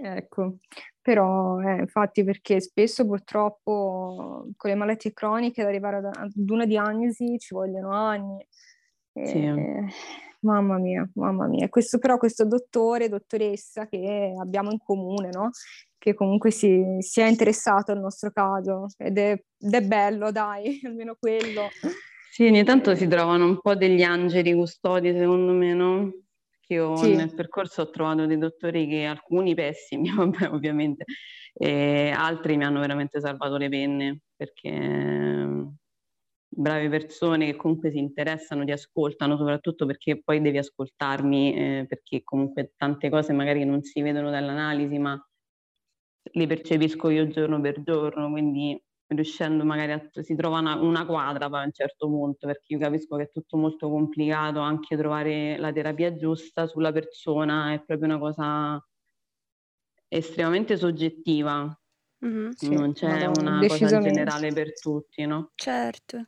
Ecco, 0.03 0.57
però 1.03 1.61
eh, 1.61 1.81
infatti 1.81 2.25
perché 2.25 2.61
spesso 2.61 3.07
purtroppo 3.07 4.49
con 4.57 4.71
le 4.71 4.77
malattie 4.77 5.13
croniche 5.13 5.63
ad 5.63 5.69
arrivare 5.69 5.97
ad, 5.97 6.33
una 6.49 6.67
diagnosi 6.67 7.39
ci 7.39 7.55
vogliono 7.55 7.93
anni 7.93 8.47
Sì. 9.13 9.39
E, 9.39 9.87
mamma 10.41 10.79
mia, 10.79 11.09
mamma 11.15 11.47
mia. 11.47 11.69
Questo, 11.69 11.99
però 11.99 12.19
questo 12.19 12.45
dottore, 12.45 13.09
dottoressa 13.09 13.87
che 13.87 14.35
abbiamo 14.39 14.71
in 14.71 14.79
comune, 14.79 15.31
no? 15.33 15.51
Che 15.99 16.15
comunque 16.15 16.51
si, 16.51 16.83
si 17.01 17.21
è 17.21 17.27
interessato 17.27 17.93
al 17.93 18.01
nostro 18.01 18.31
caso 18.31 18.87
ed 18.97 19.19
è, 19.19 19.33
ed 19.59 19.75
è 19.75 19.83
bello, 19.83 20.31
dai, 20.31 20.81
almeno 20.85 21.17
quello. 21.19 21.69
Sì, 22.31 22.47
ogni 22.47 22.65
tanto 22.65 22.95
si 22.95 23.07
trovano 23.09 23.45
un 23.45 23.61
po' 23.61 23.75
degli 23.75 24.03
angeli 24.03 24.55
custodi, 24.55 25.13
secondo 25.13 25.53
me, 25.53 25.75
no? 25.75 26.13
Io 26.71 27.05
sì. 27.05 27.15
nel 27.15 27.35
percorso 27.35 27.83
ho 27.83 27.91
trovato 27.91 28.27
dei 28.27 28.39
dottori 28.39 28.87
che 28.87 29.05
alcuni 29.05 29.55
pessimi, 29.55 30.09
vabbè, 30.15 30.51
ovviamente, 30.51 31.05
e 31.53 32.11
altri 32.15 32.57
mi 32.57 32.65
hanno 32.65 32.81
veramente 32.81 33.21
salvato 33.21 33.57
le 33.57 33.69
penne, 33.69 34.21
perché 34.37 34.71
brave 36.53 36.89
persone 36.89 37.47
che 37.47 37.57
comunque 37.57 37.91
si 37.91 37.99
interessano, 37.99 38.65
ti 38.65 38.73
ascoltano, 38.73 39.37
soprattutto 39.37 39.87
perché 39.87 40.23
poi 40.23 40.41
devi 40.41 40.59
ascoltarmi, 40.59 41.55
eh, 41.55 41.87
perché 41.89 42.23
comunque 42.25 42.73
tante 42.77 43.09
cose 43.11 43.33
magari 43.33 43.65
non 43.65 43.83
si 43.83 44.01
vedono 44.03 44.31
dall'analisi, 44.31 44.99
ma 44.99 45.21
le 46.33 46.47
percepisco 46.47 47.11
io 47.11 47.29
giorno 47.29 47.61
per 47.61 47.83
giorno, 47.83 48.31
quindi 48.31 48.81
riuscendo 49.15 49.65
magari 49.65 49.93
a, 49.93 50.09
si 50.23 50.35
trova 50.35 50.61
una, 50.61 50.77
una 50.77 51.05
quadra 51.05 51.49
poi 51.49 51.61
a 51.61 51.65
un 51.65 51.73
certo 51.73 52.07
punto, 52.07 52.47
perché 52.47 52.75
io 52.75 52.79
capisco 52.79 53.17
che 53.17 53.25
è 53.25 53.31
tutto 53.31 53.57
molto 53.57 53.89
complicato, 53.91 54.61
anche 54.61 54.97
trovare 54.97 55.59
la 55.59 55.73
terapia 55.73 56.15
giusta 56.15 56.67
sulla 56.67 56.93
persona 56.93 57.73
è 57.73 57.83
proprio 57.83 58.09
una 58.09 58.19
cosa 58.19 58.85
estremamente 60.09 60.77
soggettiva. 60.77 61.75
Mm-hmm, 62.25 62.51
sì, 62.51 62.69
non 62.69 62.93
c'è 62.93 63.27
una 63.27 63.67
cosa 63.67 64.01
generale 64.01 64.53
per 64.53 64.79
tutti, 64.79 65.25
no? 65.27 65.51
Certo. 65.55 66.27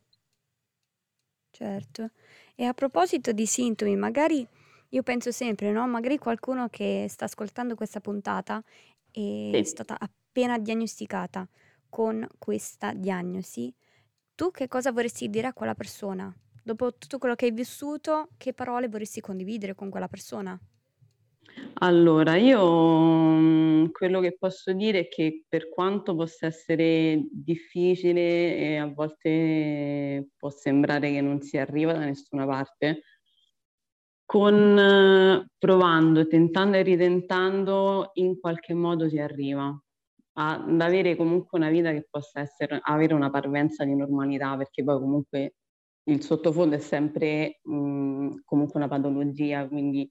Certo. 1.51 2.11
E 2.55 2.65
a 2.65 2.73
proposito 2.73 3.33
di 3.33 3.47
sintomi, 3.47 3.95
magari 3.95 4.47
io 4.89 5.03
penso 5.03 5.31
sempre, 5.31 5.71
no, 5.71 5.87
magari 5.87 6.19
qualcuno 6.19 6.69
che 6.69 7.07
sta 7.09 7.27
ascoltando 7.27 7.75
questa 7.75 8.01
puntata 8.01 8.63
e 9.11 9.51
è 9.53 9.63
stata 9.63 9.99
appena 9.99 10.59
diagnosticata 10.59 11.47
con 11.93 12.27
questa 12.39 12.95
diagnosi, 12.95 13.71
tu 14.35 14.51
che 14.51 14.67
cosa 14.67 14.93
vorresti 14.93 15.29
dire 15.29 15.49
a 15.49 15.53
quella 15.53 15.75
persona? 15.75 16.35
Dopo 16.65 16.95
tutto 16.95 17.19
quello 17.19 17.35
che 17.35 17.45
hai 17.45 17.51
vissuto, 17.53 18.31
che 18.39 18.55
parole 18.55 18.89
vorresti 18.89 19.21
condividere 19.21 19.75
con 19.75 19.91
quella 19.91 20.09
persona? 20.09 20.59
Allora, 21.81 22.37
io 22.37 22.65
mm, 22.65 23.87
quello 23.93 24.21
che 24.21 24.39
posso 24.39 24.73
dire 24.73 25.01
è 25.01 25.09
che 25.09 25.45
per 25.47 25.69
quanto 25.69 26.15
possa 26.15 26.47
essere 26.47 27.27
difficile 27.31 28.57
e 28.57 28.77
a 28.77 28.87
volte 28.87 30.31
può 30.39 30.49
sembrare 30.49 31.13
che 31.13 31.21
non 31.21 31.43
si 31.43 31.59
arriva 31.59 31.93
da 31.93 32.07
nessuna 32.07 32.47
parte, 32.47 33.03
con 34.25 35.47
provando, 35.59 36.27
tentando 36.27 36.79
e 36.79 36.83
ritentando, 36.83 38.13
in 38.15 38.41
qualche 38.41 38.73
modo 38.73 39.11
si 39.11 39.19
arriva 39.19 39.79
ad 40.35 40.81
avere 40.81 41.17
comunque 41.17 41.59
una 41.59 41.71
vita 41.71 41.93
che 41.93 42.07
possa 42.09 42.41
essere, 42.41 42.81
avere 42.83 43.15
una 43.15 43.31
parvenza 43.31 43.85
di 43.85 43.95
normalità, 43.95 44.57
perché 44.57 44.83
poi 44.83 44.99
comunque 44.99 45.55
il 46.05 46.23
sottofondo 46.23 46.77
è 46.77 46.79
sempre 46.79 47.61
mh, 47.63 47.75
mm, 47.75 48.31
comunque 48.45 48.81
una 48.81 48.89
patologia, 48.89 49.67
quindi 49.69 50.11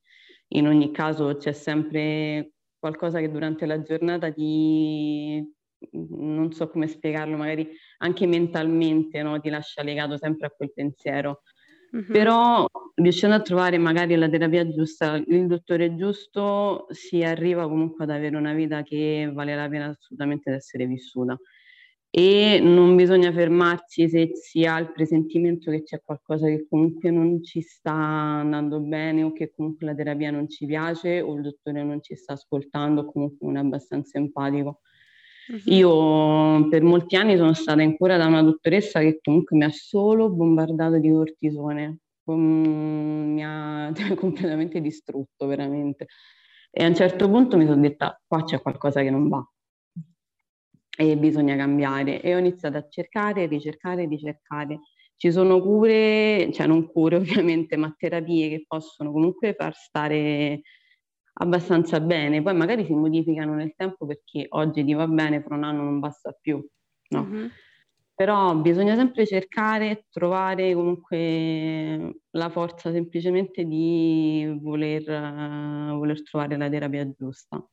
in 0.49 0.67
ogni 0.67 0.91
caso 0.91 1.37
c'è 1.37 1.53
sempre 1.53 2.53
qualcosa 2.77 3.19
che 3.19 3.29
durante 3.31 3.65
la 3.65 3.81
giornata 3.81 4.31
ti, 4.31 5.43
non 5.91 6.51
so 6.51 6.69
come 6.69 6.87
spiegarlo, 6.87 7.37
magari 7.37 7.69
anche 7.99 8.25
mentalmente 8.27 9.21
no? 9.21 9.39
ti 9.39 9.49
lascia 9.49 9.83
legato 9.83 10.17
sempre 10.17 10.47
a 10.47 10.49
quel 10.51 10.71
pensiero. 10.73 11.41
Mm-hmm. 11.95 12.11
Però 12.11 12.65
riuscendo 12.95 13.35
a 13.35 13.41
trovare 13.41 13.77
magari 13.77 14.15
la 14.15 14.29
terapia 14.29 14.67
giusta, 14.67 15.15
il 15.15 15.47
dottore 15.47 15.95
giusto, 15.95 16.87
si 16.89 17.23
arriva 17.23 17.67
comunque 17.67 18.05
ad 18.05 18.11
avere 18.11 18.37
una 18.37 18.53
vita 18.53 18.83
che 18.83 19.29
vale 19.33 19.55
la 19.55 19.67
pena 19.67 19.87
assolutamente 19.87 20.49
di 20.49 20.55
essere 20.55 20.85
vissuta 20.85 21.37
e 22.13 22.59
non 22.61 22.97
bisogna 22.97 23.31
fermarsi 23.31 24.09
se 24.09 24.31
si 24.35 24.65
ha 24.65 24.77
il 24.77 24.91
presentimento 24.91 25.71
che 25.71 25.83
c'è 25.83 26.01
qualcosa 26.03 26.45
che 26.47 26.67
comunque 26.67 27.09
non 27.09 27.41
ci 27.41 27.61
sta 27.61 27.93
andando 27.93 28.81
bene 28.81 29.23
o 29.23 29.31
che 29.31 29.53
comunque 29.55 29.85
la 29.85 29.95
terapia 29.95 30.29
non 30.29 30.49
ci 30.49 30.65
piace 30.65 31.21
o 31.21 31.33
il 31.35 31.41
dottore 31.41 31.83
non 31.83 32.01
ci 32.01 32.17
sta 32.17 32.33
ascoltando 32.33 33.01
o 33.01 33.05
comunque 33.05 33.47
non 33.47 33.55
è 33.55 33.59
abbastanza 33.61 34.17
empatico. 34.17 34.81
Uh-huh. 35.51 35.73
Io 35.73 36.69
per 36.69 36.81
molti 36.81 37.17
anni 37.17 37.35
sono 37.35 37.53
stata 37.53 37.81
in 37.81 37.97
cura 37.97 38.15
da 38.15 38.25
una 38.25 38.41
dottoressa 38.41 39.01
che 39.01 39.19
comunque 39.21 39.57
mi 39.57 39.65
ha 39.65 39.71
solo 39.71 40.29
bombardato 40.29 40.97
di 40.97 41.11
cortisone, 41.11 41.99
mi 42.25 43.43
ha 43.43 43.91
completamente 44.15 44.79
distrutto 44.79 45.47
veramente. 45.47 46.07
E 46.69 46.85
a 46.85 46.87
un 46.87 46.95
certo 46.95 47.29
punto 47.29 47.57
mi 47.57 47.65
sono 47.65 47.81
detta, 47.81 48.17
qua 48.25 48.45
c'è 48.45 48.61
qualcosa 48.61 49.01
che 49.01 49.09
non 49.09 49.27
va 49.27 49.45
e 50.97 51.17
bisogna 51.17 51.57
cambiare. 51.57 52.21
E 52.21 52.33
ho 52.33 52.37
iniziato 52.37 52.77
a 52.77 52.87
cercare, 52.87 53.45
ricercare, 53.47 54.05
ricercare. 54.05 54.79
Ci 55.17 55.31
sono 55.31 55.61
cure, 55.61 56.49
cioè 56.53 56.65
non 56.67 56.87
cure 56.89 57.17
ovviamente, 57.17 57.75
ma 57.75 57.93
terapie 57.97 58.47
che 58.49 58.63
possono 58.65 59.11
comunque 59.11 59.53
far 59.53 59.75
stare 59.75 60.61
abbastanza 61.33 61.99
bene. 61.99 62.41
Poi 62.41 62.55
magari 62.55 62.85
si 62.85 62.93
modificano 62.93 63.53
nel 63.53 63.73
tempo 63.75 64.05
perché 64.05 64.45
oggi 64.49 64.83
ti 64.83 64.93
va 64.93 65.07
bene, 65.07 65.41
fra 65.41 65.55
un 65.55 65.63
anno 65.63 65.83
non 65.83 65.99
basta 65.99 66.35
più. 66.39 66.63
No. 67.09 67.23
Mm-hmm. 67.23 67.47
Però 68.13 68.55
bisogna 68.55 68.95
sempre 68.95 69.25
cercare, 69.25 70.05
trovare 70.11 70.73
comunque 70.73 72.21
la 72.31 72.49
forza 72.49 72.91
semplicemente 72.91 73.63
di 73.63 74.59
voler, 74.61 75.01
uh, 75.09 75.97
voler 75.97 76.21
trovare 76.21 76.55
la 76.57 76.69
terapia 76.69 77.09
giusta. 77.17 77.63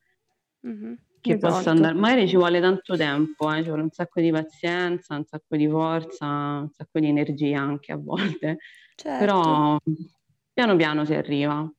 Mm-hmm 0.65 0.93
che 1.21 1.33
esatto. 1.33 1.53
possa 1.53 1.71
andare, 1.71 1.93
magari 1.93 2.27
ci 2.27 2.35
vuole 2.35 2.59
tanto 2.61 2.95
tempo, 2.95 3.53
eh, 3.53 3.61
ci 3.61 3.67
vuole 3.67 3.83
un 3.83 3.91
sacco 3.91 4.21
di 4.21 4.31
pazienza, 4.31 5.15
un 5.15 5.25
sacco 5.25 5.55
di 5.55 5.67
forza, 5.67 6.25
un 6.25 6.69
sacco 6.71 6.99
di 6.99 7.07
energia 7.07 7.59
anche 7.59 7.91
a 7.91 7.97
volte, 7.97 8.59
certo. 8.95 9.19
però 9.19 9.77
piano 10.53 10.75
piano 10.75 11.05
si 11.05 11.13
arriva. 11.13 11.69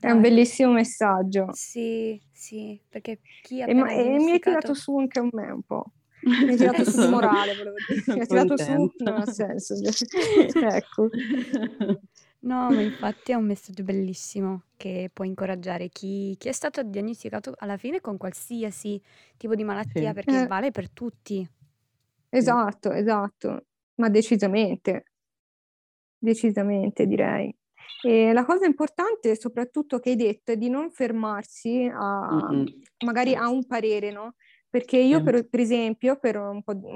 È 0.00 0.10
un 0.10 0.20
bellissimo 0.20 0.72
messaggio. 0.72 1.46
Sì, 1.52 2.20
sì, 2.32 2.80
perché 2.88 3.20
chi 3.40 3.60
ha 3.62 3.66
e, 3.66 3.74
ma, 3.74 3.90
e 3.90 4.18
mi 4.18 4.30
hai 4.32 4.38
tirato 4.40 4.74
su 4.74 4.96
anche 4.98 5.18
a 5.18 5.28
me 5.30 5.50
un 5.50 5.62
po'. 5.62 5.84
Mi 6.44 6.52
hai 6.52 6.58
tirato 6.58 6.84
su 6.84 7.00
morale, 7.06 7.54
volevo 7.54 7.76
dire. 7.84 8.02
Mi 8.12 8.20
hai 8.20 8.26
tirato 8.26 8.56
su, 8.56 8.92
nel 8.98 9.26
senso. 9.26 9.74
ecco. 10.60 11.10
No, 12.42 12.72
ma 12.72 12.80
infatti 12.80 13.32
è 13.32 13.34
un 13.34 13.44
messaggio 13.44 13.82
bellissimo 13.84 14.62
che 14.76 15.10
può 15.12 15.24
incoraggiare 15.24 15.88
chi, 15.90 16.34
chi 16.38 16.48
è 16.48 16.52
stato 16.52 16.82
diagnosticato 16.82 17.52
alla 17.58 17.76
fine 17.76 18.00
con 18.00 18.16
qualsiasi 18.16 19.00
tipo 19.36 19.54
di 19.54 19.62
malattia, 19.64 20.12
Sì. 20.12 20.14
perché 20.14 20.44
Eh, 20.44 20.46
vale 20.46 20.70
per 20.70 20.88
tutti. 20.90 21.46
esatto, 22.30 22.92
esatto, 22.92 23.66
ma 23.96 24.08
decisamente, 24.08 25.04
decisamente 26.18 27.06
direi. 27.06 27.54
E 28.02 28.32
la 28.32 28.44
cosa 28.44 28.66
importante, 28.66 29.36
soprattutto 29.36 29.98
che 29.98 30.10
hai 30.10 30.16
detto, 30.16 30.52
è 30.52 30.56
di 30.56 30.70
non 30.70 30.90
fermarsi 30.90 31.90
a 31.92 32.48
magari 33.04 33.34
a 33.34 33.48
un 33.48 33.66
parere, 33.66 34.10
no? 34.10 34.34
Perché 34.68 34.96
io, 34.98 35.22
per, 35.22 35.48
per 35.48 35.60
esempio, 35.60 36.16
per 36.18 36.36
un 36.36 36.62
po' 36.62 36.74
di, 36.74 36.86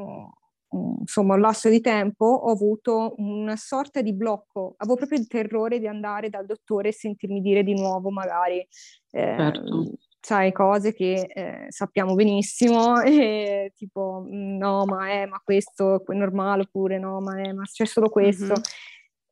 insomma 1.01 1.35
un 1.35 1.41
lasso 1.41 1.69
di 1.69 1.81
tempo 1.81 2.25
ho 2.25 2.51
avuto 2.51 3.15
una 3.19 3.57
sorta 3.57 4.03
di 4.03 4.15
blocco, 4.15 4.75
avevo 4.79 4.97
proprio 4.97 5.19
il 5.19 5.27
terrore 5.27 5.79
di 5.79 5.87
andare 5.87 6.29
dal 6.29 6.47
dottore 6.47 6.89
e 6.89 6.93
sentirmi 6.93 7.41
dire 7.41 7.63
di 7.63 7.75
nuovo 7.75 8.11
magari 8.11 8.59
eh, 8.59 8.67
certo. 9.37 9.93
sai 10.21 10.53
cose 10.53 10.93
che 10.93 11.31
eh, 11.33 11.67
sappiamo 11.69 12.15
benissimo 12.15 13.01
e 13.03 13.73
tipo 13.77 14.27
no 14.29 14.85
ma 14.85 15.09
è 15.11 15.27
ma 15.27 15.41
questo 15.43 16.05
è 16.05 16.15
normale 16.15 16.63
oppure 16.63 16.99
no 16.99 17.21
ma 17.21 17.41
è 17.41 17.53
ma 17.53 17.63
c'è 17.65 17.85
solo 17.85 18.09
questo 18.09 18.45
mm-hmm. 18.45 18.63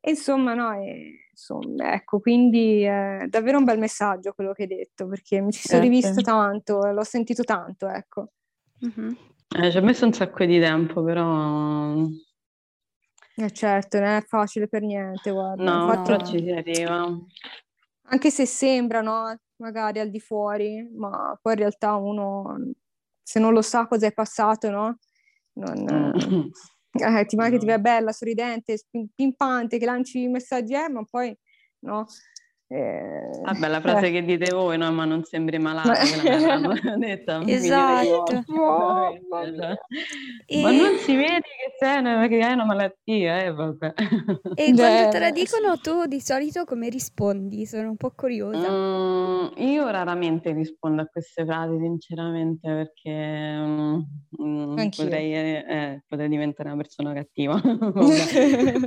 E 0.04 0.10
insomma 0.10 0.54
no 0.54 0.72
e, 0.72 1.28
insomma 1.30 1.94
ecco 1.94 2.20
quindi 2.20 2.82
è 2.82 3.24
davvero 3.28 3.58
un 3.58 3.64
bel 3.64 3.78
messaggio 3.78 4.32
quello 4.32 4.52
che 4.52 4.62
hai 4.62 4.68
detto 4.68 5.06
perché 5.06 5.40
mi 5.40 5.52
ci 5.52 5.66
sono 5.66 5.80
rivista 5.80 6.20
tanto 6.22 6.78
l'ho 6.90 7.04
sentito 7.04 7.44
tanto 7.44 7.88
ecco 7.88 8.32
mm-hmm. 8.84 9.14
Eh, 9.54 9.70
ci 9.70 9.76
ho 9.76 9.82
messo 9.82 10.06
un 10.06 10.14
sacco 10.14 10.44
di 10.46 10.58
tempo, 10.58 11.02
però... 11.02 11.94
Eh 13.34 13.50
certo, 13.50 13.98
non 13.98 14.08
è 14.08 14.22
facile 14.22 14.66
per 14.66 14.82
niente, 14.82 15.30
guarda. 15.30 15.62
No, 15.62 15.84
Infatti, 15.84 16.10
però 16.10 16.24
ci 16.24 16.38
si 16.38 16.50
arriva. 16.50 17.18
Anche 18.04 18.30
se 18.30 18.46
sembra, 18.46 19.02
no? 19.02 19.34
Magari 19.56 20.00
al 20.00 20.10
di 20.10 20.20
fuori, 20.20 20.88
ma 20.94 21.38
poi 21.40 21.52
in 21.52 21.58
realtà 21.58 21.94
uno, 21.96 22.56
se 23.22 23.40
non 23.40 23.52
lo 23.52 23.62
sa 23.62 23.86
cosa 23.86 24.06
è 24.06 24.12
passato, 24.12 24.70
no? 24.70 24.98
Non, 25.54 26.14
mm. 26.14 26.48
Eh, 26.92 27.26
ti 27.26 27.36
magari 27.36 27.54
no. 27.54 27.60
ti 27.60 27.66
vede 27.66 27.80
bella, 27.80 28.12
sorridente, 28.12 28.76
pimpante, 29.14 29.78
che 29.78 29.84
lanci 29.84 30.26
messaggi, 30.28 30.74
eh, 30.74 30.88
ma 30.88 31.04
poi, 31.08 31.36
no? 31.80 32.06
Eh, 32.74 33.28
Vabbè, 33.42 33.68
la 33.68 33.80
frase 33.82 34.06
eh. 34.06 34.10
che 34.12 34.24
dite 34.24 34.50
voi, 34.50 34.78
no, 34.78 34.90
ma 34.92 35.04
non 35.04 35.24
sembri 35.24 35.58
malato, 35.58 35.90
ma... 35.90 36.72
detta 36.96 37.42
esatto. 37.44 38.42
Ma, 38.46 39.10
e... 40.46 40.62
ma 40.62 40.70
non 40.70 40.96
si 40.96 41.14
vede 41.14 41.40
che 41.40 41.74
sei 41.78 41.98
una, 41.98 42.26
che 42.28 42.38
hai 42.38 42.54
una 42.54 42.64
malattia, 42.64 43.42
eh, 43.42 43.52
vabbè. 43.52 43.92
E 44.54 44.72
Beh, 44.72 44.76
quando 44.80 45.10
te 45.10 45.18
la 45.18 45.30
dicono 45.30 45.76
tu 45.82 46.06
di 46.06 46.20
solito 46.20 46.64
come 46.64 46.88
rispondi? 46.88 47.66
Sono 47.66 47.90
un 47.90 47.96
po' 47.96 48.12
curiosa. 48.16 48.70
Mm, 48.70 49.48
io 49.56 49.90
raramente 49.90 50.52
rispondo 50.52 51.02
a 51.02 51.06
queste 51.06 51.44
frasi, 51.44 51.76
sinceramente, 51.78 52.72
perché 52.72 53.56
mm, 53.58 54.00
mm 54.40 54.76
potrei, 54.96 55.34
eh, 55.34 55.64
eh, 55.68 56.02
potrei, 56.08 56.28
diventare 56.30 56.70
una 56.70 56.78
persona 56.78 57.12
cattiva. 57.12 57.60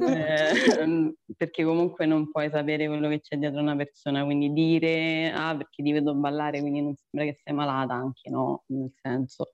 eh, 0.08 0.86
mm, 0.86 1.10
perché 1.38 1.64
comunque 1.64 2.08
non 2.08 2.32
puoi 2.32 2.50
sapere 2.50 2.88
quello 2.88 3.10
che 3.10 3.20
c'è 3.20 3.38
dietro 3.38 3.60
una 3.60 3.75
persona, 3.76 4.24
quindi 4.24 4.52
dire 4.52 5.32
ah 5.32 5.56
perché 5.56 5.84
ti 5.84 5.92
vedo 5.92 6.14
ballare 6.16 6.60
quindi 6.62 6.82
non 6.82 6.96
sembra 6.96 7.32
che 7.32 7.40
sei 7.44 7.54
malata 7.54 7.94
anche 7.94 8.30
no, 8.30 8.64
nel 8.68 8.92
senso. 9.02 9.52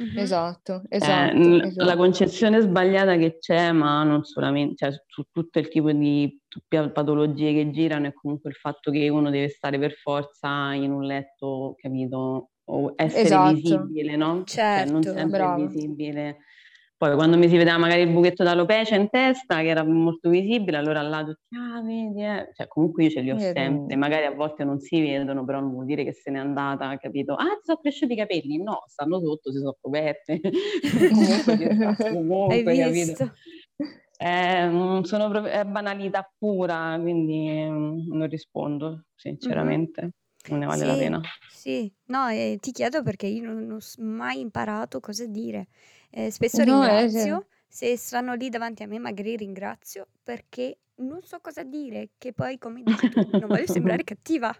Mm-hmm. 0.00 0.18
Esatto, 0.18 0.82
esatto, 0.88 1.36
eh, 1.36 1.66
esatto, 1.66 1.84
La 1.84 1.96
concezione 1.96 2.60
sbagliata 2.60 3.16
che 3.16 3.36
c'è, 3.38 3.70
ma 3.72 4.02
non 4.02 4.24
solamente, 4.24 4.76
cioè 4.76 4.92
su 5.06 5.24
tutto 5.30 5.58
il 5.58 5.68
tipo 5.68 5.92
di 5.92 6.40
patologie 6.68 7.52
che 7.52 7.70
girano 7.70 8.06
è 8.06 8.12
comunque 8.14 8.48
il 8.48 8.56
fatto 8.56 8.90
che 8.90 9.08
uno 9.10 9.28
deve 9.28 9.48
stare 9.48 9.78
per 9.78 9.92
forza 9.92 10.72
in 10.72 10.92
un 10.92 11.04
letto, 11.04 11.74
capito? 11.76 12.50
O 12.64 12.94
essere 12.96 13.24
esatto. 13.24 13.52
visibile, 13.52 14.16
no? 14.16 14.42
Certo, 14.44 14.82
cioè 14.84 14.92
non 14.92 15.02
certo, 15.02 15.18
sempre 15.18 15.38
bravo. 15.38 15.66
visibile 15.66 16.38
poi 17.00 17.14
quando 17.14 17.38
mi 17.38 17.48
si 17.48 17.56
vedeva 17.56 17.78
magari 17.78 18.02
il 18.02 18.10
buchetto 18.10 18.44
d'alopecia 18.44 18.94
in 18.94 19.08
testa, 19.08 19.62
che 19.62 19.68
era 19.68 19.82
molto 19.82 20.28
visibile, 20.28 20.76
allora 20.76 21.00
là 21.00 21.24
tutti, 21.24 21.56
ah 21.56 21.80
vedi, 21.80 22.22
eh. 22.22 22.50
cioè 22.52 22.68
comunque 22.68 23.04
io 23.04 23.08
ce 23.08 23.20
li 23.22 23.30
ho 23.30 23.36
Vedi. 23.36 23.58
sempre, 23.58 23.96
magari 23.96 24.26
a 24.26 24.34
volte 24.34 24.64
non 24.64 24.80
si 24.80 25.00
vedono, 25.00 25.42
però 25.46 25.60
non 25.60 25.70
vuol 25.70 25.86
dire 25.86 26.04
che 26.04 26.12
se 26.12 26.30
n'è 26.30 26.38
andata, 26.38 26.94
capito? 26.98 27.32
Ah, 27.36 27.54
ti 27.54 27.62
sono 27.62 27.78
cresciuti 27.78 28.12
i 28.12 28.16
capelli? 28.16 28.62
No, 28.62 28.82
stanno 28.86 29.18
sotto, 29.18 29.50
si 29.50 29.60
sono 29.60 29.78
coperte. 29.80 30.40
comunque, 32.12 32.70
Hai 32.70 32.78
capito? 32.78 33.32
Eh, 34.18 34.68
mm, 34.68 35.00
sono 35.00 35.42
è 35.44 35.64
banalità 35.64 36.30
pura, 36.36 36.98
quindi 37.00 37.66
mm, 37.66 38.12
non 38.12 38.28
rispondo, 38.28 39.06
sinceramente. 39.14 40.00
Non 40.02 40.10
ne 40.48 40.66
vale 40.66 40.84
la 40.84 40.94
pena. 40.96 41.20
sì, 41.48 41.92
no, 42.06 42.28
eh, 42.28 42.58
ti 42.60 42.72
chiedo 42.72 43.02
perché 43.02 43.26
io 43.26 43.44
non, 43.44 43.66
non 43.66 43.78
ho 43.78 44.02
mai 44.02 44.40
imparato 44.40 45.00
cosa 45.00 45.26
dire. 45.26 45.68
Eh, 46.10 46.30
spesso 46.30 46.64
No, 46.64 46.84
eh, 46.84 47.00
ringrazio, 47.02 47.46
se 47.68 47.96
stanno 47.96 48.34
lì 48.34 48.48
davanti 48.48 48.82
a 48.82 48.86
me 48.86 48.98
magari 48.98 49.36
ringrazio 49.36 50.08
perché 50.22 50.78
non 51.00 51.22
so 51.22 51.38
cosa 51.40 51.62
dire, 51.62 52.10
che 52.18 52.32
poi 52.32 52.58
come 52.58 52.82
dici 52.82 53.08
tu, 53.08 53.20
non 53.38 53.48
voglio 53.48 53.66
sembrare 53.66 54.02
cattiva. 54.04 54.54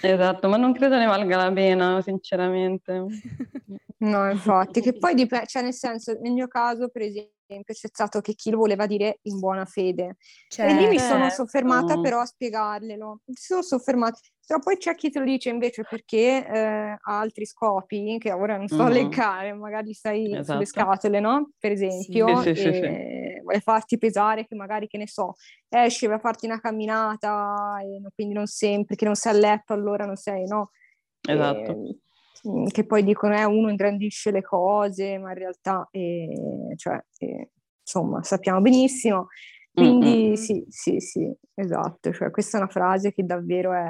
Esatto, 0.00 0.48
ma 0.48 0.56
non 0.56 0.72
credo 0.72 0.96
ne 0.96 1.06
valga 1.06 1.36
la 1.36 1.52
pena, 1.52 2.00
sinceramente. 2.02 3.04
No, 4.02 4.28
infatti, 4.28 4.80
che 4.80 4.94
poi 4.98 5.14
dipende, 5.14 5.46
cioè 5.46 5.62
nel 5.62 5.72
senso, 5.74 6.18
nel 6.20 6.32
mio 6.32 6.48
caso, 6.48 6.88
per 6.88 7.02
esempio, 7.02 7.30
c'è 7.64 7.88
stato 7.88 8.20
che 8.20 8.34
chi 8.34 8.50
lo 8.50 8.58
voleva 8.58 8.86
dire 8.86 9.18
in 9.22 9.38
buona 9.38 9.64
fede. 9.64 10.16
E 10.56 10.74
lì 10.74 10.88
mi 10.88 10.98
sono 10.98 11.28
certo. 11.28 11.44
soffermata 11.44 12.00
però 12.00 12.20
a 12.20 12.24
spiegarglielo. 12.24 13.20
Mi 13.24 13.34
sono 13.34 13.62
soffermata, 13.62 14.18
però 14.46 14.58
poi 14.60 14.76
c'è 14.76 14.94
chi 14.94 15.10
te 15.10 15.18
lo 15.18 15.24
dice 15.24 15.48
invece 15.50 15.84
perché 15.88 16.46
eh, 16.46 16.96
ha 17.00 17.18
altri 17.18 17.46
scopi, 17.46 18.16
che 18.18 18.32
ora 18.32 18.56
non 18.56 18.66
sto 18.66 18.84
mm-hmm. 18.84 18.86
a 18.86 18.90
leccare, 18.90 19.52
magari 19.54 19.92
stai 19.92 20.32
esatto. 20.32 20.52
sulle 20.52 20.66
scatole, 20.66 21.20
no? 21.20 21.50
Per 21.58 21.72
esempio, 21.72 22.40
sì, 22.42 22.54
sì, 22.54 22.72
sì, 22.72 23.40
vuole 23.42 23.60
farti 23.60 23.98
pesare 23.98 24.46
che 24.46 24.54
magari, 24.54 24.86
che 24.86 24.98
ne 24.98 25.08
so, 25.08 25.34
esci, 25.68 26.06
va 26.06 26.14
a 26.14 26.18
farti 26.20 26.46
una 26.46 26.60
camminata, 26.60 27.78
e 27.80 28.00
quindi 28.14 28.34
non 28.34 28.46
sempre, 28.46 28.96
che 28.96 29.04
non 29.04 29.14
sei 29.14 29.32
a 29.32 29.38
letto, 29.38 29.72
allora 29.72 30.06
non 30.06 30.16
sei, 30.16 30.46
no? 30.46 30.70
Esatto. 31.28 31.70
E, 31.70 31.74
mm, 31.74 31.90
che 32.70 32.84
poi 32.84 33.04
dicono 33.04 33.36
eh, 33.36 33.44
uno 33.44 33.70
ingrandisce 33.70 34.30
le 34.30 34.42
cose, 34.42 35.18
ma 35.18 35.30
in 35.30 35.38
realtà, 35.38 35.88
eh, 35.90 36.72
cioè, 36.76 37.00
eh, 37.18 37.50
insomma, 37.80 38.22
sappiamo 38.22 38.60
benissimo. 38.60 39.28
Quindi 39.72 40.24
mm-hmm. 40.24 40.34
sì, 40.34 40.64
sì, 40.68 41.00
sì, 41.00 41.32
esatto, 41.54 42.12
cioè 42.12 42.30
questa 42.30 42.58
è 42.58 42.60
una 42.60 42.70
frase 42.70 43.12
che 43.12 43.24
davvero 43.24 43.72
è 43.72 43.86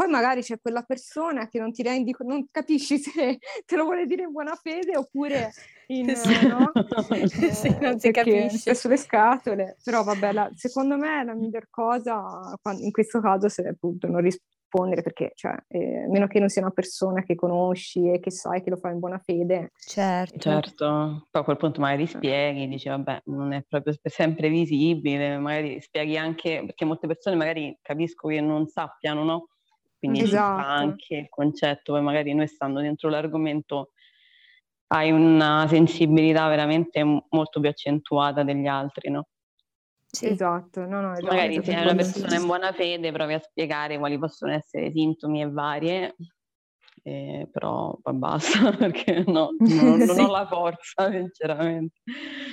poi 0.00 0.08
magari 0.08 0.40
c'è 0.40 0.58
quella 0.58 0.80
persona 0.80 1.46
che 1.46 1.58
non 1.58 1.72
ti 1.72 1.82
rendi, 1.82 2.16
non 2.20 2.46
capisci 2.50 2.96
se 2.96 3.38
te 3.66 3.76
lo 3.76 3.84
vuole 3.84 4.06
dire 4.06 4.22
in 4.22 4.32
buona 4.32 4.54
fede 4.54 4.96
oppure 4.96 5.50
in, 5.88 6.16
sì. 6.16 6.46
no? 6.46 6.72
sì, 7.52 7.76
non 7.78 8.00
si 8.00 8.10
capisce. 8.10 8.74
sulle 8.74 8.96
scatole. 8.96 9.76
Però 9.84 10.02
vabbè, 10.02 10.32
la, 10.32 10.50
secondo 10.54 10.96
me 10.96 11.22
la 11.22 11.34
miglior 11.34 11.66
cosa 11.68 12.58
in 12.78 12.90
questo 12.92 13.20
caso 13.20 13.48
è 13.48 13.68
appunto 13.68 14.06
non 14.06 14.22
rispondere 14.70 15.02
perché, 15.02 15.32
cioè, 15.34 15.56
eh, 15.68 16.06
meno 16.08 16.28
che 16.28 16.38
non 16.38 16.48
sia 16.48 16.62
una 16.62 16.70
persona 16.70 17.22
che 17.22 17.34
conosci 17.34 18.08
e 18.08 18.20
che 18.20 18.30
sai 18.30 18.62
che 18.62 18.70
lo 18.70 18.76
fa 18.76 18.90
in 18.90 19.00
buona 19.00 19.18
fede. 19.18 19.72
Certo. 19.76 20.38
Certo, 20.38 21.26
poi 21.30 21.42
a 21.42 21.44
quel 21.44 21.56
punto 21.56 21.80
magari 21.80 22.06
spieghi, 22.06 22.68
dici 22.68 22.88
vabbè, 22.88 23.22
non 23.26 23.52
è 23.52 23.64
proprio 23.68 23.94
sempre 24.04 24.48
visibile, 24.48 25.36
magari 25.38 25.80
spieghi 25.80 26.16
anche, 26.16 26.62
perché 26.64 26.84
molte 26.84 27.08
persone 27.08 27.36
magari 27.36 27.76
capisco 27.82 28.28
che 28.28 28.40
non 28.40 28.66
sappiano, 28.68 29.24
no? 29.24 29.48
quindi 29.98 30.20
esatto. 30.20 30.62
anche 30.62 31.16
il 31.16 31.28
concetto, 31.28 31.92
poi 31.92 32.00
magari 32.00 32.32
noi 32.32 32.46
stando 32.46 32.80
dentro 32.80 33.10
l'argomento 33.10 33.90
hai 34.92 35.10
una 35.10 35.66
sensibilità 35.68 36.48
veramente 36.48 37.04
molto 37.04 37.60
più 37.60 37.68
accentuata 37.68 38.42
degli 38.42 38.66
altri, 38.66 39.10
no? 39.10 39.26
Sì. 40.12 40.26
Esatto, 40.26 40.86
no, 40.86 41.00
no, 41.00 41.12
esatto, 41.12 41.26
magari 41.34 41.62
se 41.62 41.70
una 41.72 41.94
persona 41.94 42.34
in 42.34 42.46
buona 42.46 42.72
fede 42.72 43.12
provi 43.12 43.34
a 43.34 43.38
spiegare 43.38 43.96
quali 43.96 44.18
possono 44.18 44.52
essere 44.52 44.86
i 44.86 44.90
sintomi 44.90 45.40
e 45.40 45.48
varie, 45.48 46.16
eh, 47.04 47.48
però 47.50 47.96
basta 48.02 48.72
perché 48.76 49.22
no, 49.26 49.50
non, 49.58 49.98
non 49.98 50.18
ho 50.18 50.26
la 50.30 50.46
forza 50.48 51.10
sinceramente. 51.10 52.00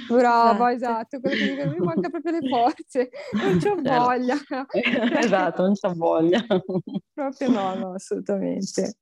Brava, 0.08 0.72
esatto, 0.72 1.20
quello 1.20 1.36
che 1.36 1.50
dico, 1.50 1.68
mi 1.68 1.80
manca 1.80 2.10
proprio 2.10 2.32
le 2.32 2.48
forze, 2.48 3.10
non 3.42 3.58
c'ho 3.58 3.76
certo. 3.82 4.06
voglia. 4.06 4.38
esatto, 5.20 5.62
non 5.64 5.74
c'ho 5.74 5.94
voglia. 5.96 6.46
proprio 7.14 7.50
no, 7.50 7.76
no, 7.76 7.94
assolutamente. 7.94 9.00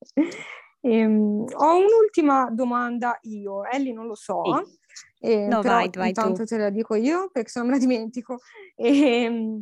Ehm, 0.80 1.46
ho 1.52 1.76
un'ultima 1.78 2.50
domanda 2.52 3.18
io, 3.24 3.66
Ellie 3.66 3.92
non 3.92 4.08
lo 4.08 4.16
so. 4.16 4.42
Sì. 4.44 4.84
Eh, 5.26 5.48
no, 5.48 5.64
vai, 5.64 5.90
vai 5.92 6.10
intanto 6.10 6.44
tu. 6.44 6.46
te 6.46 6.58
la 6.58 6.70
dico 6.70 6.94
io 6.94 7.32
perché 7.32 7.50
se 7.50 7.60
no 7.60 7.66
me 7.66 7.72
la 7.72 7.80
dimentico. 7.80 8.40
E, 8.76 8.86
ehm, 9.26 9.60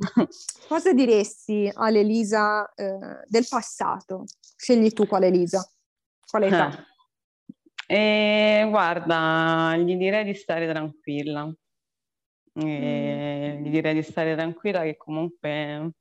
cosa 0.67 0.91
diresti 0.91 1.71
all'Elisa 1.73 2.73
eh, 2.73 3.23
del 3.27 3.45
passato? 3.49 4.25
Scegli 4.57 4.91
tu 4.91 5.07
quale 5.07 5.27
Elisa, 5.27 5.65
quale 6.29 6.47
età? 6.47 6.85
Eh, 7.87 8.65
guarda, 8.69 9.77
gli 9.77 9.95
direi 9.95 10.25
di 10.25 10.33
stare 10.33 10.67
tranquilla. 10.67 11.53
Eh, 12.55 13.57
mm. 13.57 13.63
Gli 13.63 13.69
direi 13.69 13.93
di 13.93 14.03
stare 14.03 14.35
tranquilla 14.35 14.81
che 14.81 14.97
comunque 14.97 15.93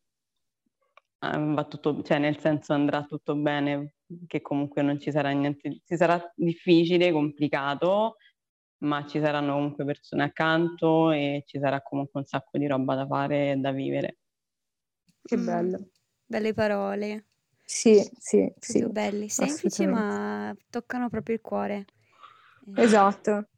eh, 1.20 1.38
va 1.38 1.64
tutto, 1.64 2.02
cioè 2.02 2.18
nel 2.18 2.38
senso 2.38 2.72
andrà 2.72 3.04
tutto 3.04 3.36
bene, 3.36 3.94
che 4.26 4.40
comunque 4.40 4.82
non 4.82 4.98
ci 4.98 5.12
sarà 5.12 5.30
niente, 5.30 5.80
ci 5.84 5.96
sarà 5.96 6.20
difficile, 6.34 7.12
complicato, 7.12 8.16
ma 8.82 9.06
ci 9.06 9.20
saranno 9.20 9.54
comunque 9.54 9.84
persone 9.84 10.24
accanto 10.24 11.10
e 11.10 11.42
ci 11.46 11.58
sarà 11.58 11.80
comunque 11.82 12.20
un 12.20 12.26
sacco 12.26 12.58
di 12.58 12.66
roba 12.66 12.94
da 12.94 13.06
fare 13.06 13.52
e 13.52 13.56
da 13.56 13.72
vivere. 13.72 14.18
Che 15.24 15.36
mm, 15.36 15.44
bello. 15.46 15.78
Belle 16.26 16.52
parole. 16.54 17.24
Sì, 17.64 18.02
sì, 18.18 18.52
sì. 18.58 18.84
belli, 18.86 19.28
semplici 19.28 19.86
ma 19.86 20.54
toccano 20.70 21.08
proprio 21.08 21.36
il 21.36 21.40
cuore. 21.40 21.84
Eh, 22.74 22.82
Esatto. 22.82 23.48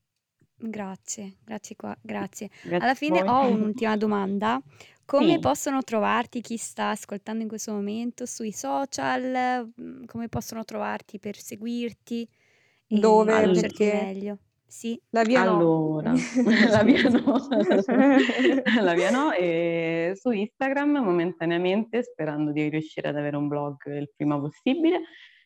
grazie, 0.57 1.37
grazie 1.45 1.77
qua, 1.77 1.97
grazie. 2.01 2.51
Alla 2.79 2.93
a 2.93 2.95
fine 2.95 3.23
ho 3.25 3.49
un'ultima 3.49 3.97
domanda. 3.97 4.61
Come 5.05 5.35
Sì. 5.35 5.39
possono 5.39 5.83
trovarti 5.83 6.41
chi 6.41 6.57
sta 6.57 6.91
ascoltando 6.91 7.43
in 7.43 7.49
questo 7.49 7.73
momento 7.73 8.27
sui 8.27 8.53
social? 8.53 9.71
Mm, 9.81 10.05
come 10.07 10.29
possono 10.29 10.65
trovarti 10.65 11.19
per 11.19 11.37
seguirti 11.39 12.29
e 12.87 12.99
Dove? 13.01 13.33
Perché? 13.53 13.91
meglio? 13.93 14.39
Sì. 14.75 15.01
La 15.11 15.23
via 15.23 15.45
no. 15.45 15.57
Allora, 15.57 16.13
la 16.69 16.83
via 16.83 17.09
no, 17.09 17.47
la 18.83 18.95
via 18.95 19.11
no 19.13 19.31
e 19.31 20.15
su 20.17 20.33
Instagram 20.33 20.99
momentaneamente, 20.99 22.03
sperando 22.03 22.51
di 22.51 22.69
riuscire 22.69 23.09
ad 23.09 23.17
avere 23.17 23.37
un 23.37 23.47
blog 23.47 23.77
il 23.87 24.11
prima 24.17 24.37
possibile, 24.37 25.03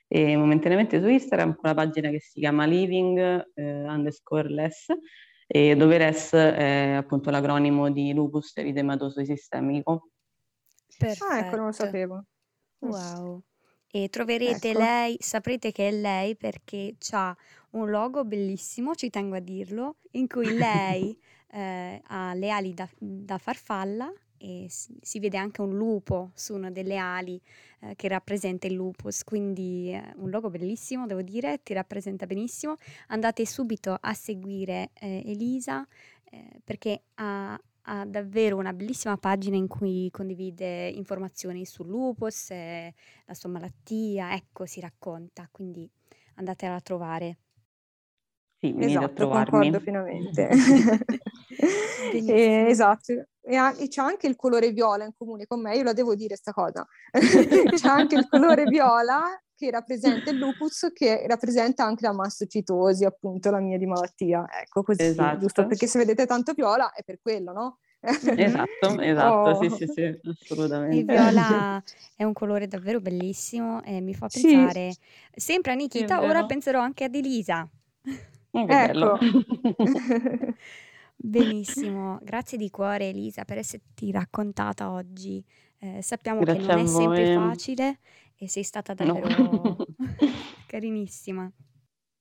e 0.09 0.35
momentaneamente 0.35 0.99
su 0.99 1.09
Instagram 1.09 1.57
con 1.57 1.69
la 1.69 1.75
pagina 1.75 2.09
che 2.09 2.21
si 2.21 2.41
chiama 2.41 2.65
living 2.65 3.51
eh, 3.53 3.85
underscore 3.87 4.49
less, 4.49 4.87
e 5.47 5.77
dove 5.77 5.99
less 5.99 6.35
è 6.35 6.95
appunto 6.97 7.29
l'acronimo 7.29 7.91
di 7.91 8.15
lupus 8.15 8.57
eritematoso 8.57 9.23
sistemico. 9.27 10.09
Perfetto. 10.97 11.25
Ah, 11.27 11.39
ecco, 11.41 11.57
non 11.57 11.67
lo 11.67 11.73
sapevo. 11.73 12.25
Wow. 12.79 13.43
E 13.91 14.09
troverete 14.09 14.71
ecco. 14.71 14.79
lei, 14.79 15.17
saprete 15.19 15.71
che 15.71 15.89
è 15.89 15.91
lei 15.91 16.35
perché 16.35 16.95
ha 17.13 17.37
un 17.71 17.91
logo 17.91 18.25
bellissimo, 18.25 18.95
ci 18.95 19.11
tengo 19.11 19.37
a 19.37 19.41
dirlo, 19.41 19.97
in 20.13 20.27
cui 20.27 20.57
lei 20.57 21.19
eh, 21.53 22.01
ha 22.07 22.35
le 22.35 22.51
ali 22.51 22.75
da, 22.75 22.89
da 22.99 23.39
farfalla 23.39 24.13
e 24.39 24.67
si 24.69 25.19
vede 25.19 25.37
anche 25.37 25.61
un 25.61 25.77
lupo 25.77 26.31
su 26.35 26.55
una 26.55 26.71
delle 26.71 26.97
ali 26.97 27.41
eh, 27.81 27.97
che 27.97 28.09
rappresenta 28.09 28.67
il 28.67 28.75
lupus, 28.75 29.25
quindi 29.25 29.93
eh, 29.93 30.13
un 30.17 30.31
logo 30.31 30.49
bellissimo, 30.49 31.07
devo 31.07 31.23
dire, 31.23 31.61
ti 31.63 31.75
rappresenta 31.75 32.27
benissimo. 32.27 32.77
Andate 33.09 33.45
subito 33.45 33.97
a 34.01 34.15
seguire 34.15 34.91
eh, 34.95 35.23
Elisa 35.27 35.87
eh, 36.31 36.61
perché 36.63 37.03
ha, 37.15 37.61
ha, 37.83 38.05
davvero 38.07 38.57
una 38.57 38.73
bellissima 38.73 39.17
pagina 39.17 39.57
in 39.57 39.67
cui 39.67 40.09
condivide 40.11 40.89
informazioni 40.89 41.65
sul 41.67 41.89
lupus, 41.89 42.51
la 42.51 43.35
sua 43.35 43.51
malattia, 43.51 44.35
ecco, 44.35 44.67
si 44.67 44.81
racconta, 44.81 45.49
quindi 45.51 45.89
andatela 46.35 46.77
a 46.77 46.81
trovare. 46.81 47.39
Sì, 48.61 48.75
esatto, 48.79 49.29
concordo 49.29 49.81
pienamente. 49.81 50.49
Eh, 52.11 52.67
esatto, 52.69 53.13
e, 53.43 53.57
ha- 53.57 53.75
e 53.77 53.89
c'è 53.89 54.01
anche 54.01 54.27
il 54.27 54.37
colore 54.37 54.71
viola 54.73 55.05
in 55.05 55.13
comune 55.17 55.47
con 55.47 55.61
me, 55.61 55.77
io 55.77 55.83
la 55.83 55.93
devo 55.93 56.15
dire 56.15 56.37
sta 56.37 56.53
cosa. 56.53 56.87
c'è 57.13 57.89
anche 57.89 58.15
il 58.17 58.27
colore 58.29 58.67
viola 58.67 59.23
che 59.55 59.71
rappresenta 59.71 60.31
il 60.31 60.39
lupus, 60.39 60.91
che 60.93 61.25
rappresenta 61.27 61.85
anche 61.85 62.07
la 62.07 62.13
mastocitosi, 62.13 63.05
appunto, 63.05 63.51
la 63.51 63.59
mia 63.61 63.77
di 63.79 63.87
malattia. 63.87 64.47
Ecco, 64.63 64.83
così, 64.83 65.03
Esatto. 65.05 65.41
giusto 65.41 65.67
perché 65.67 65.87
se 65.87 65.99
vedete 65.99 66.27
tanto 66.27 66.53
viola 66.53 66.93
è 66.93 67.03
per 67.03 67.19
quello, 67.21 67.53
no? 67.53 67.79
Esatto, 68.01 69.01
esatto, 69.01 69.55
sì, 69.55 69.69
Oh. 69.69 69.77
sì, 69.77 69.87
sì, 69.87 70.03
Il 70.03 70.21
assolutamente. 70.25 71.13
viola 71.13 71.83
è 72.17 72.23
un 72.25 72.33
colore 72.33 72.67
davvero 72.69 73.01
bellissimo 73.01 73.83
e 73.83 74.01
mi 74.01 74.15
fa 74.15 74.29
Sì, 74.29 74.49
pensare 74.49 74.95
sempre 75.35 75.73
a 75.73 75.75
Sì, 75.75 75.81
Nikita, 76.01 76.23
ora 76.23 76.45
penserò 76.45 76.81
anche 76.81 77.05
ad 77.05 77.15
Elisa. 77.15 77.69
Che 78.51 78.65
bello. 78.65 79.19
Ecco. 79.19 80.55
Benissimo, 81.21 82.19
grazie 82.23 82.57
di 82.57 82.71
cuore 82.71 83.09
Elisa 83.09 83.45
per 83.45 83.59
esserti 83.59 84.11
raccontata 84.13 84.91
oggi. 84.91 85.45
Eh, 85.79 86.01
sappiamo 86.03 86.43
che 86.43 86.57
non 86.59 86.79
è 86.79 86.87
sempre 86.87 87.35
facile 87.35 87.99
e 88.37 88.49
sei 88.49 88.63
stata 88.63 88.95
davvero 88.95 89.29
No. 89.29 89.77
carinissima. 90.67 91.51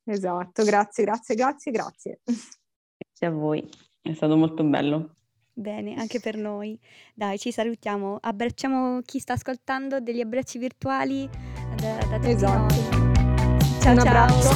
Esatto, 0.03 0.63
grazie, 0.63 1.03
grazie, 1.03 1.35
grazie, 1.35 1.71
grazie. 1.71 2.19
Grazie 2.23 3.27
a 3.27 3.29
voi, 3.29 3.67
è 4.01 4.13
stato 4.13 4.35
molto 4.35 4.63
bello. 4.63 5.11
Bene, 5.53 5.95
anche 5.95 6.19
per 6.19 6.37
noi. 6.37 6.79
Dai, 7.15 7.39
ci 7.39 7.51
salutiamo. 7.51 8.17
Abbracciamo 8.21 9.01
chi 9.01 9.19
sta 9.19 9.33
ascoltando, 9.33 9.99
degli 9.99 10.21
abbracci 10.21 10.59
virtuali 10.59 11.27
da, 11.75 11.97
da 12.07 12.15
tutti 12.17 12.29
Esatto. 12.29 12.75
Ciao 13.81 13.93
Un 13.93 13.99
ciao. 13.99 14.23
abbraccio. 14.25 14.49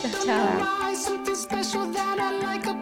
Ciao 0.00 0.20
ciao. 0.24 0.87
special 1.38 1.86
that 1.92 2.18
I 2.18 2.30
like 2.40 2.77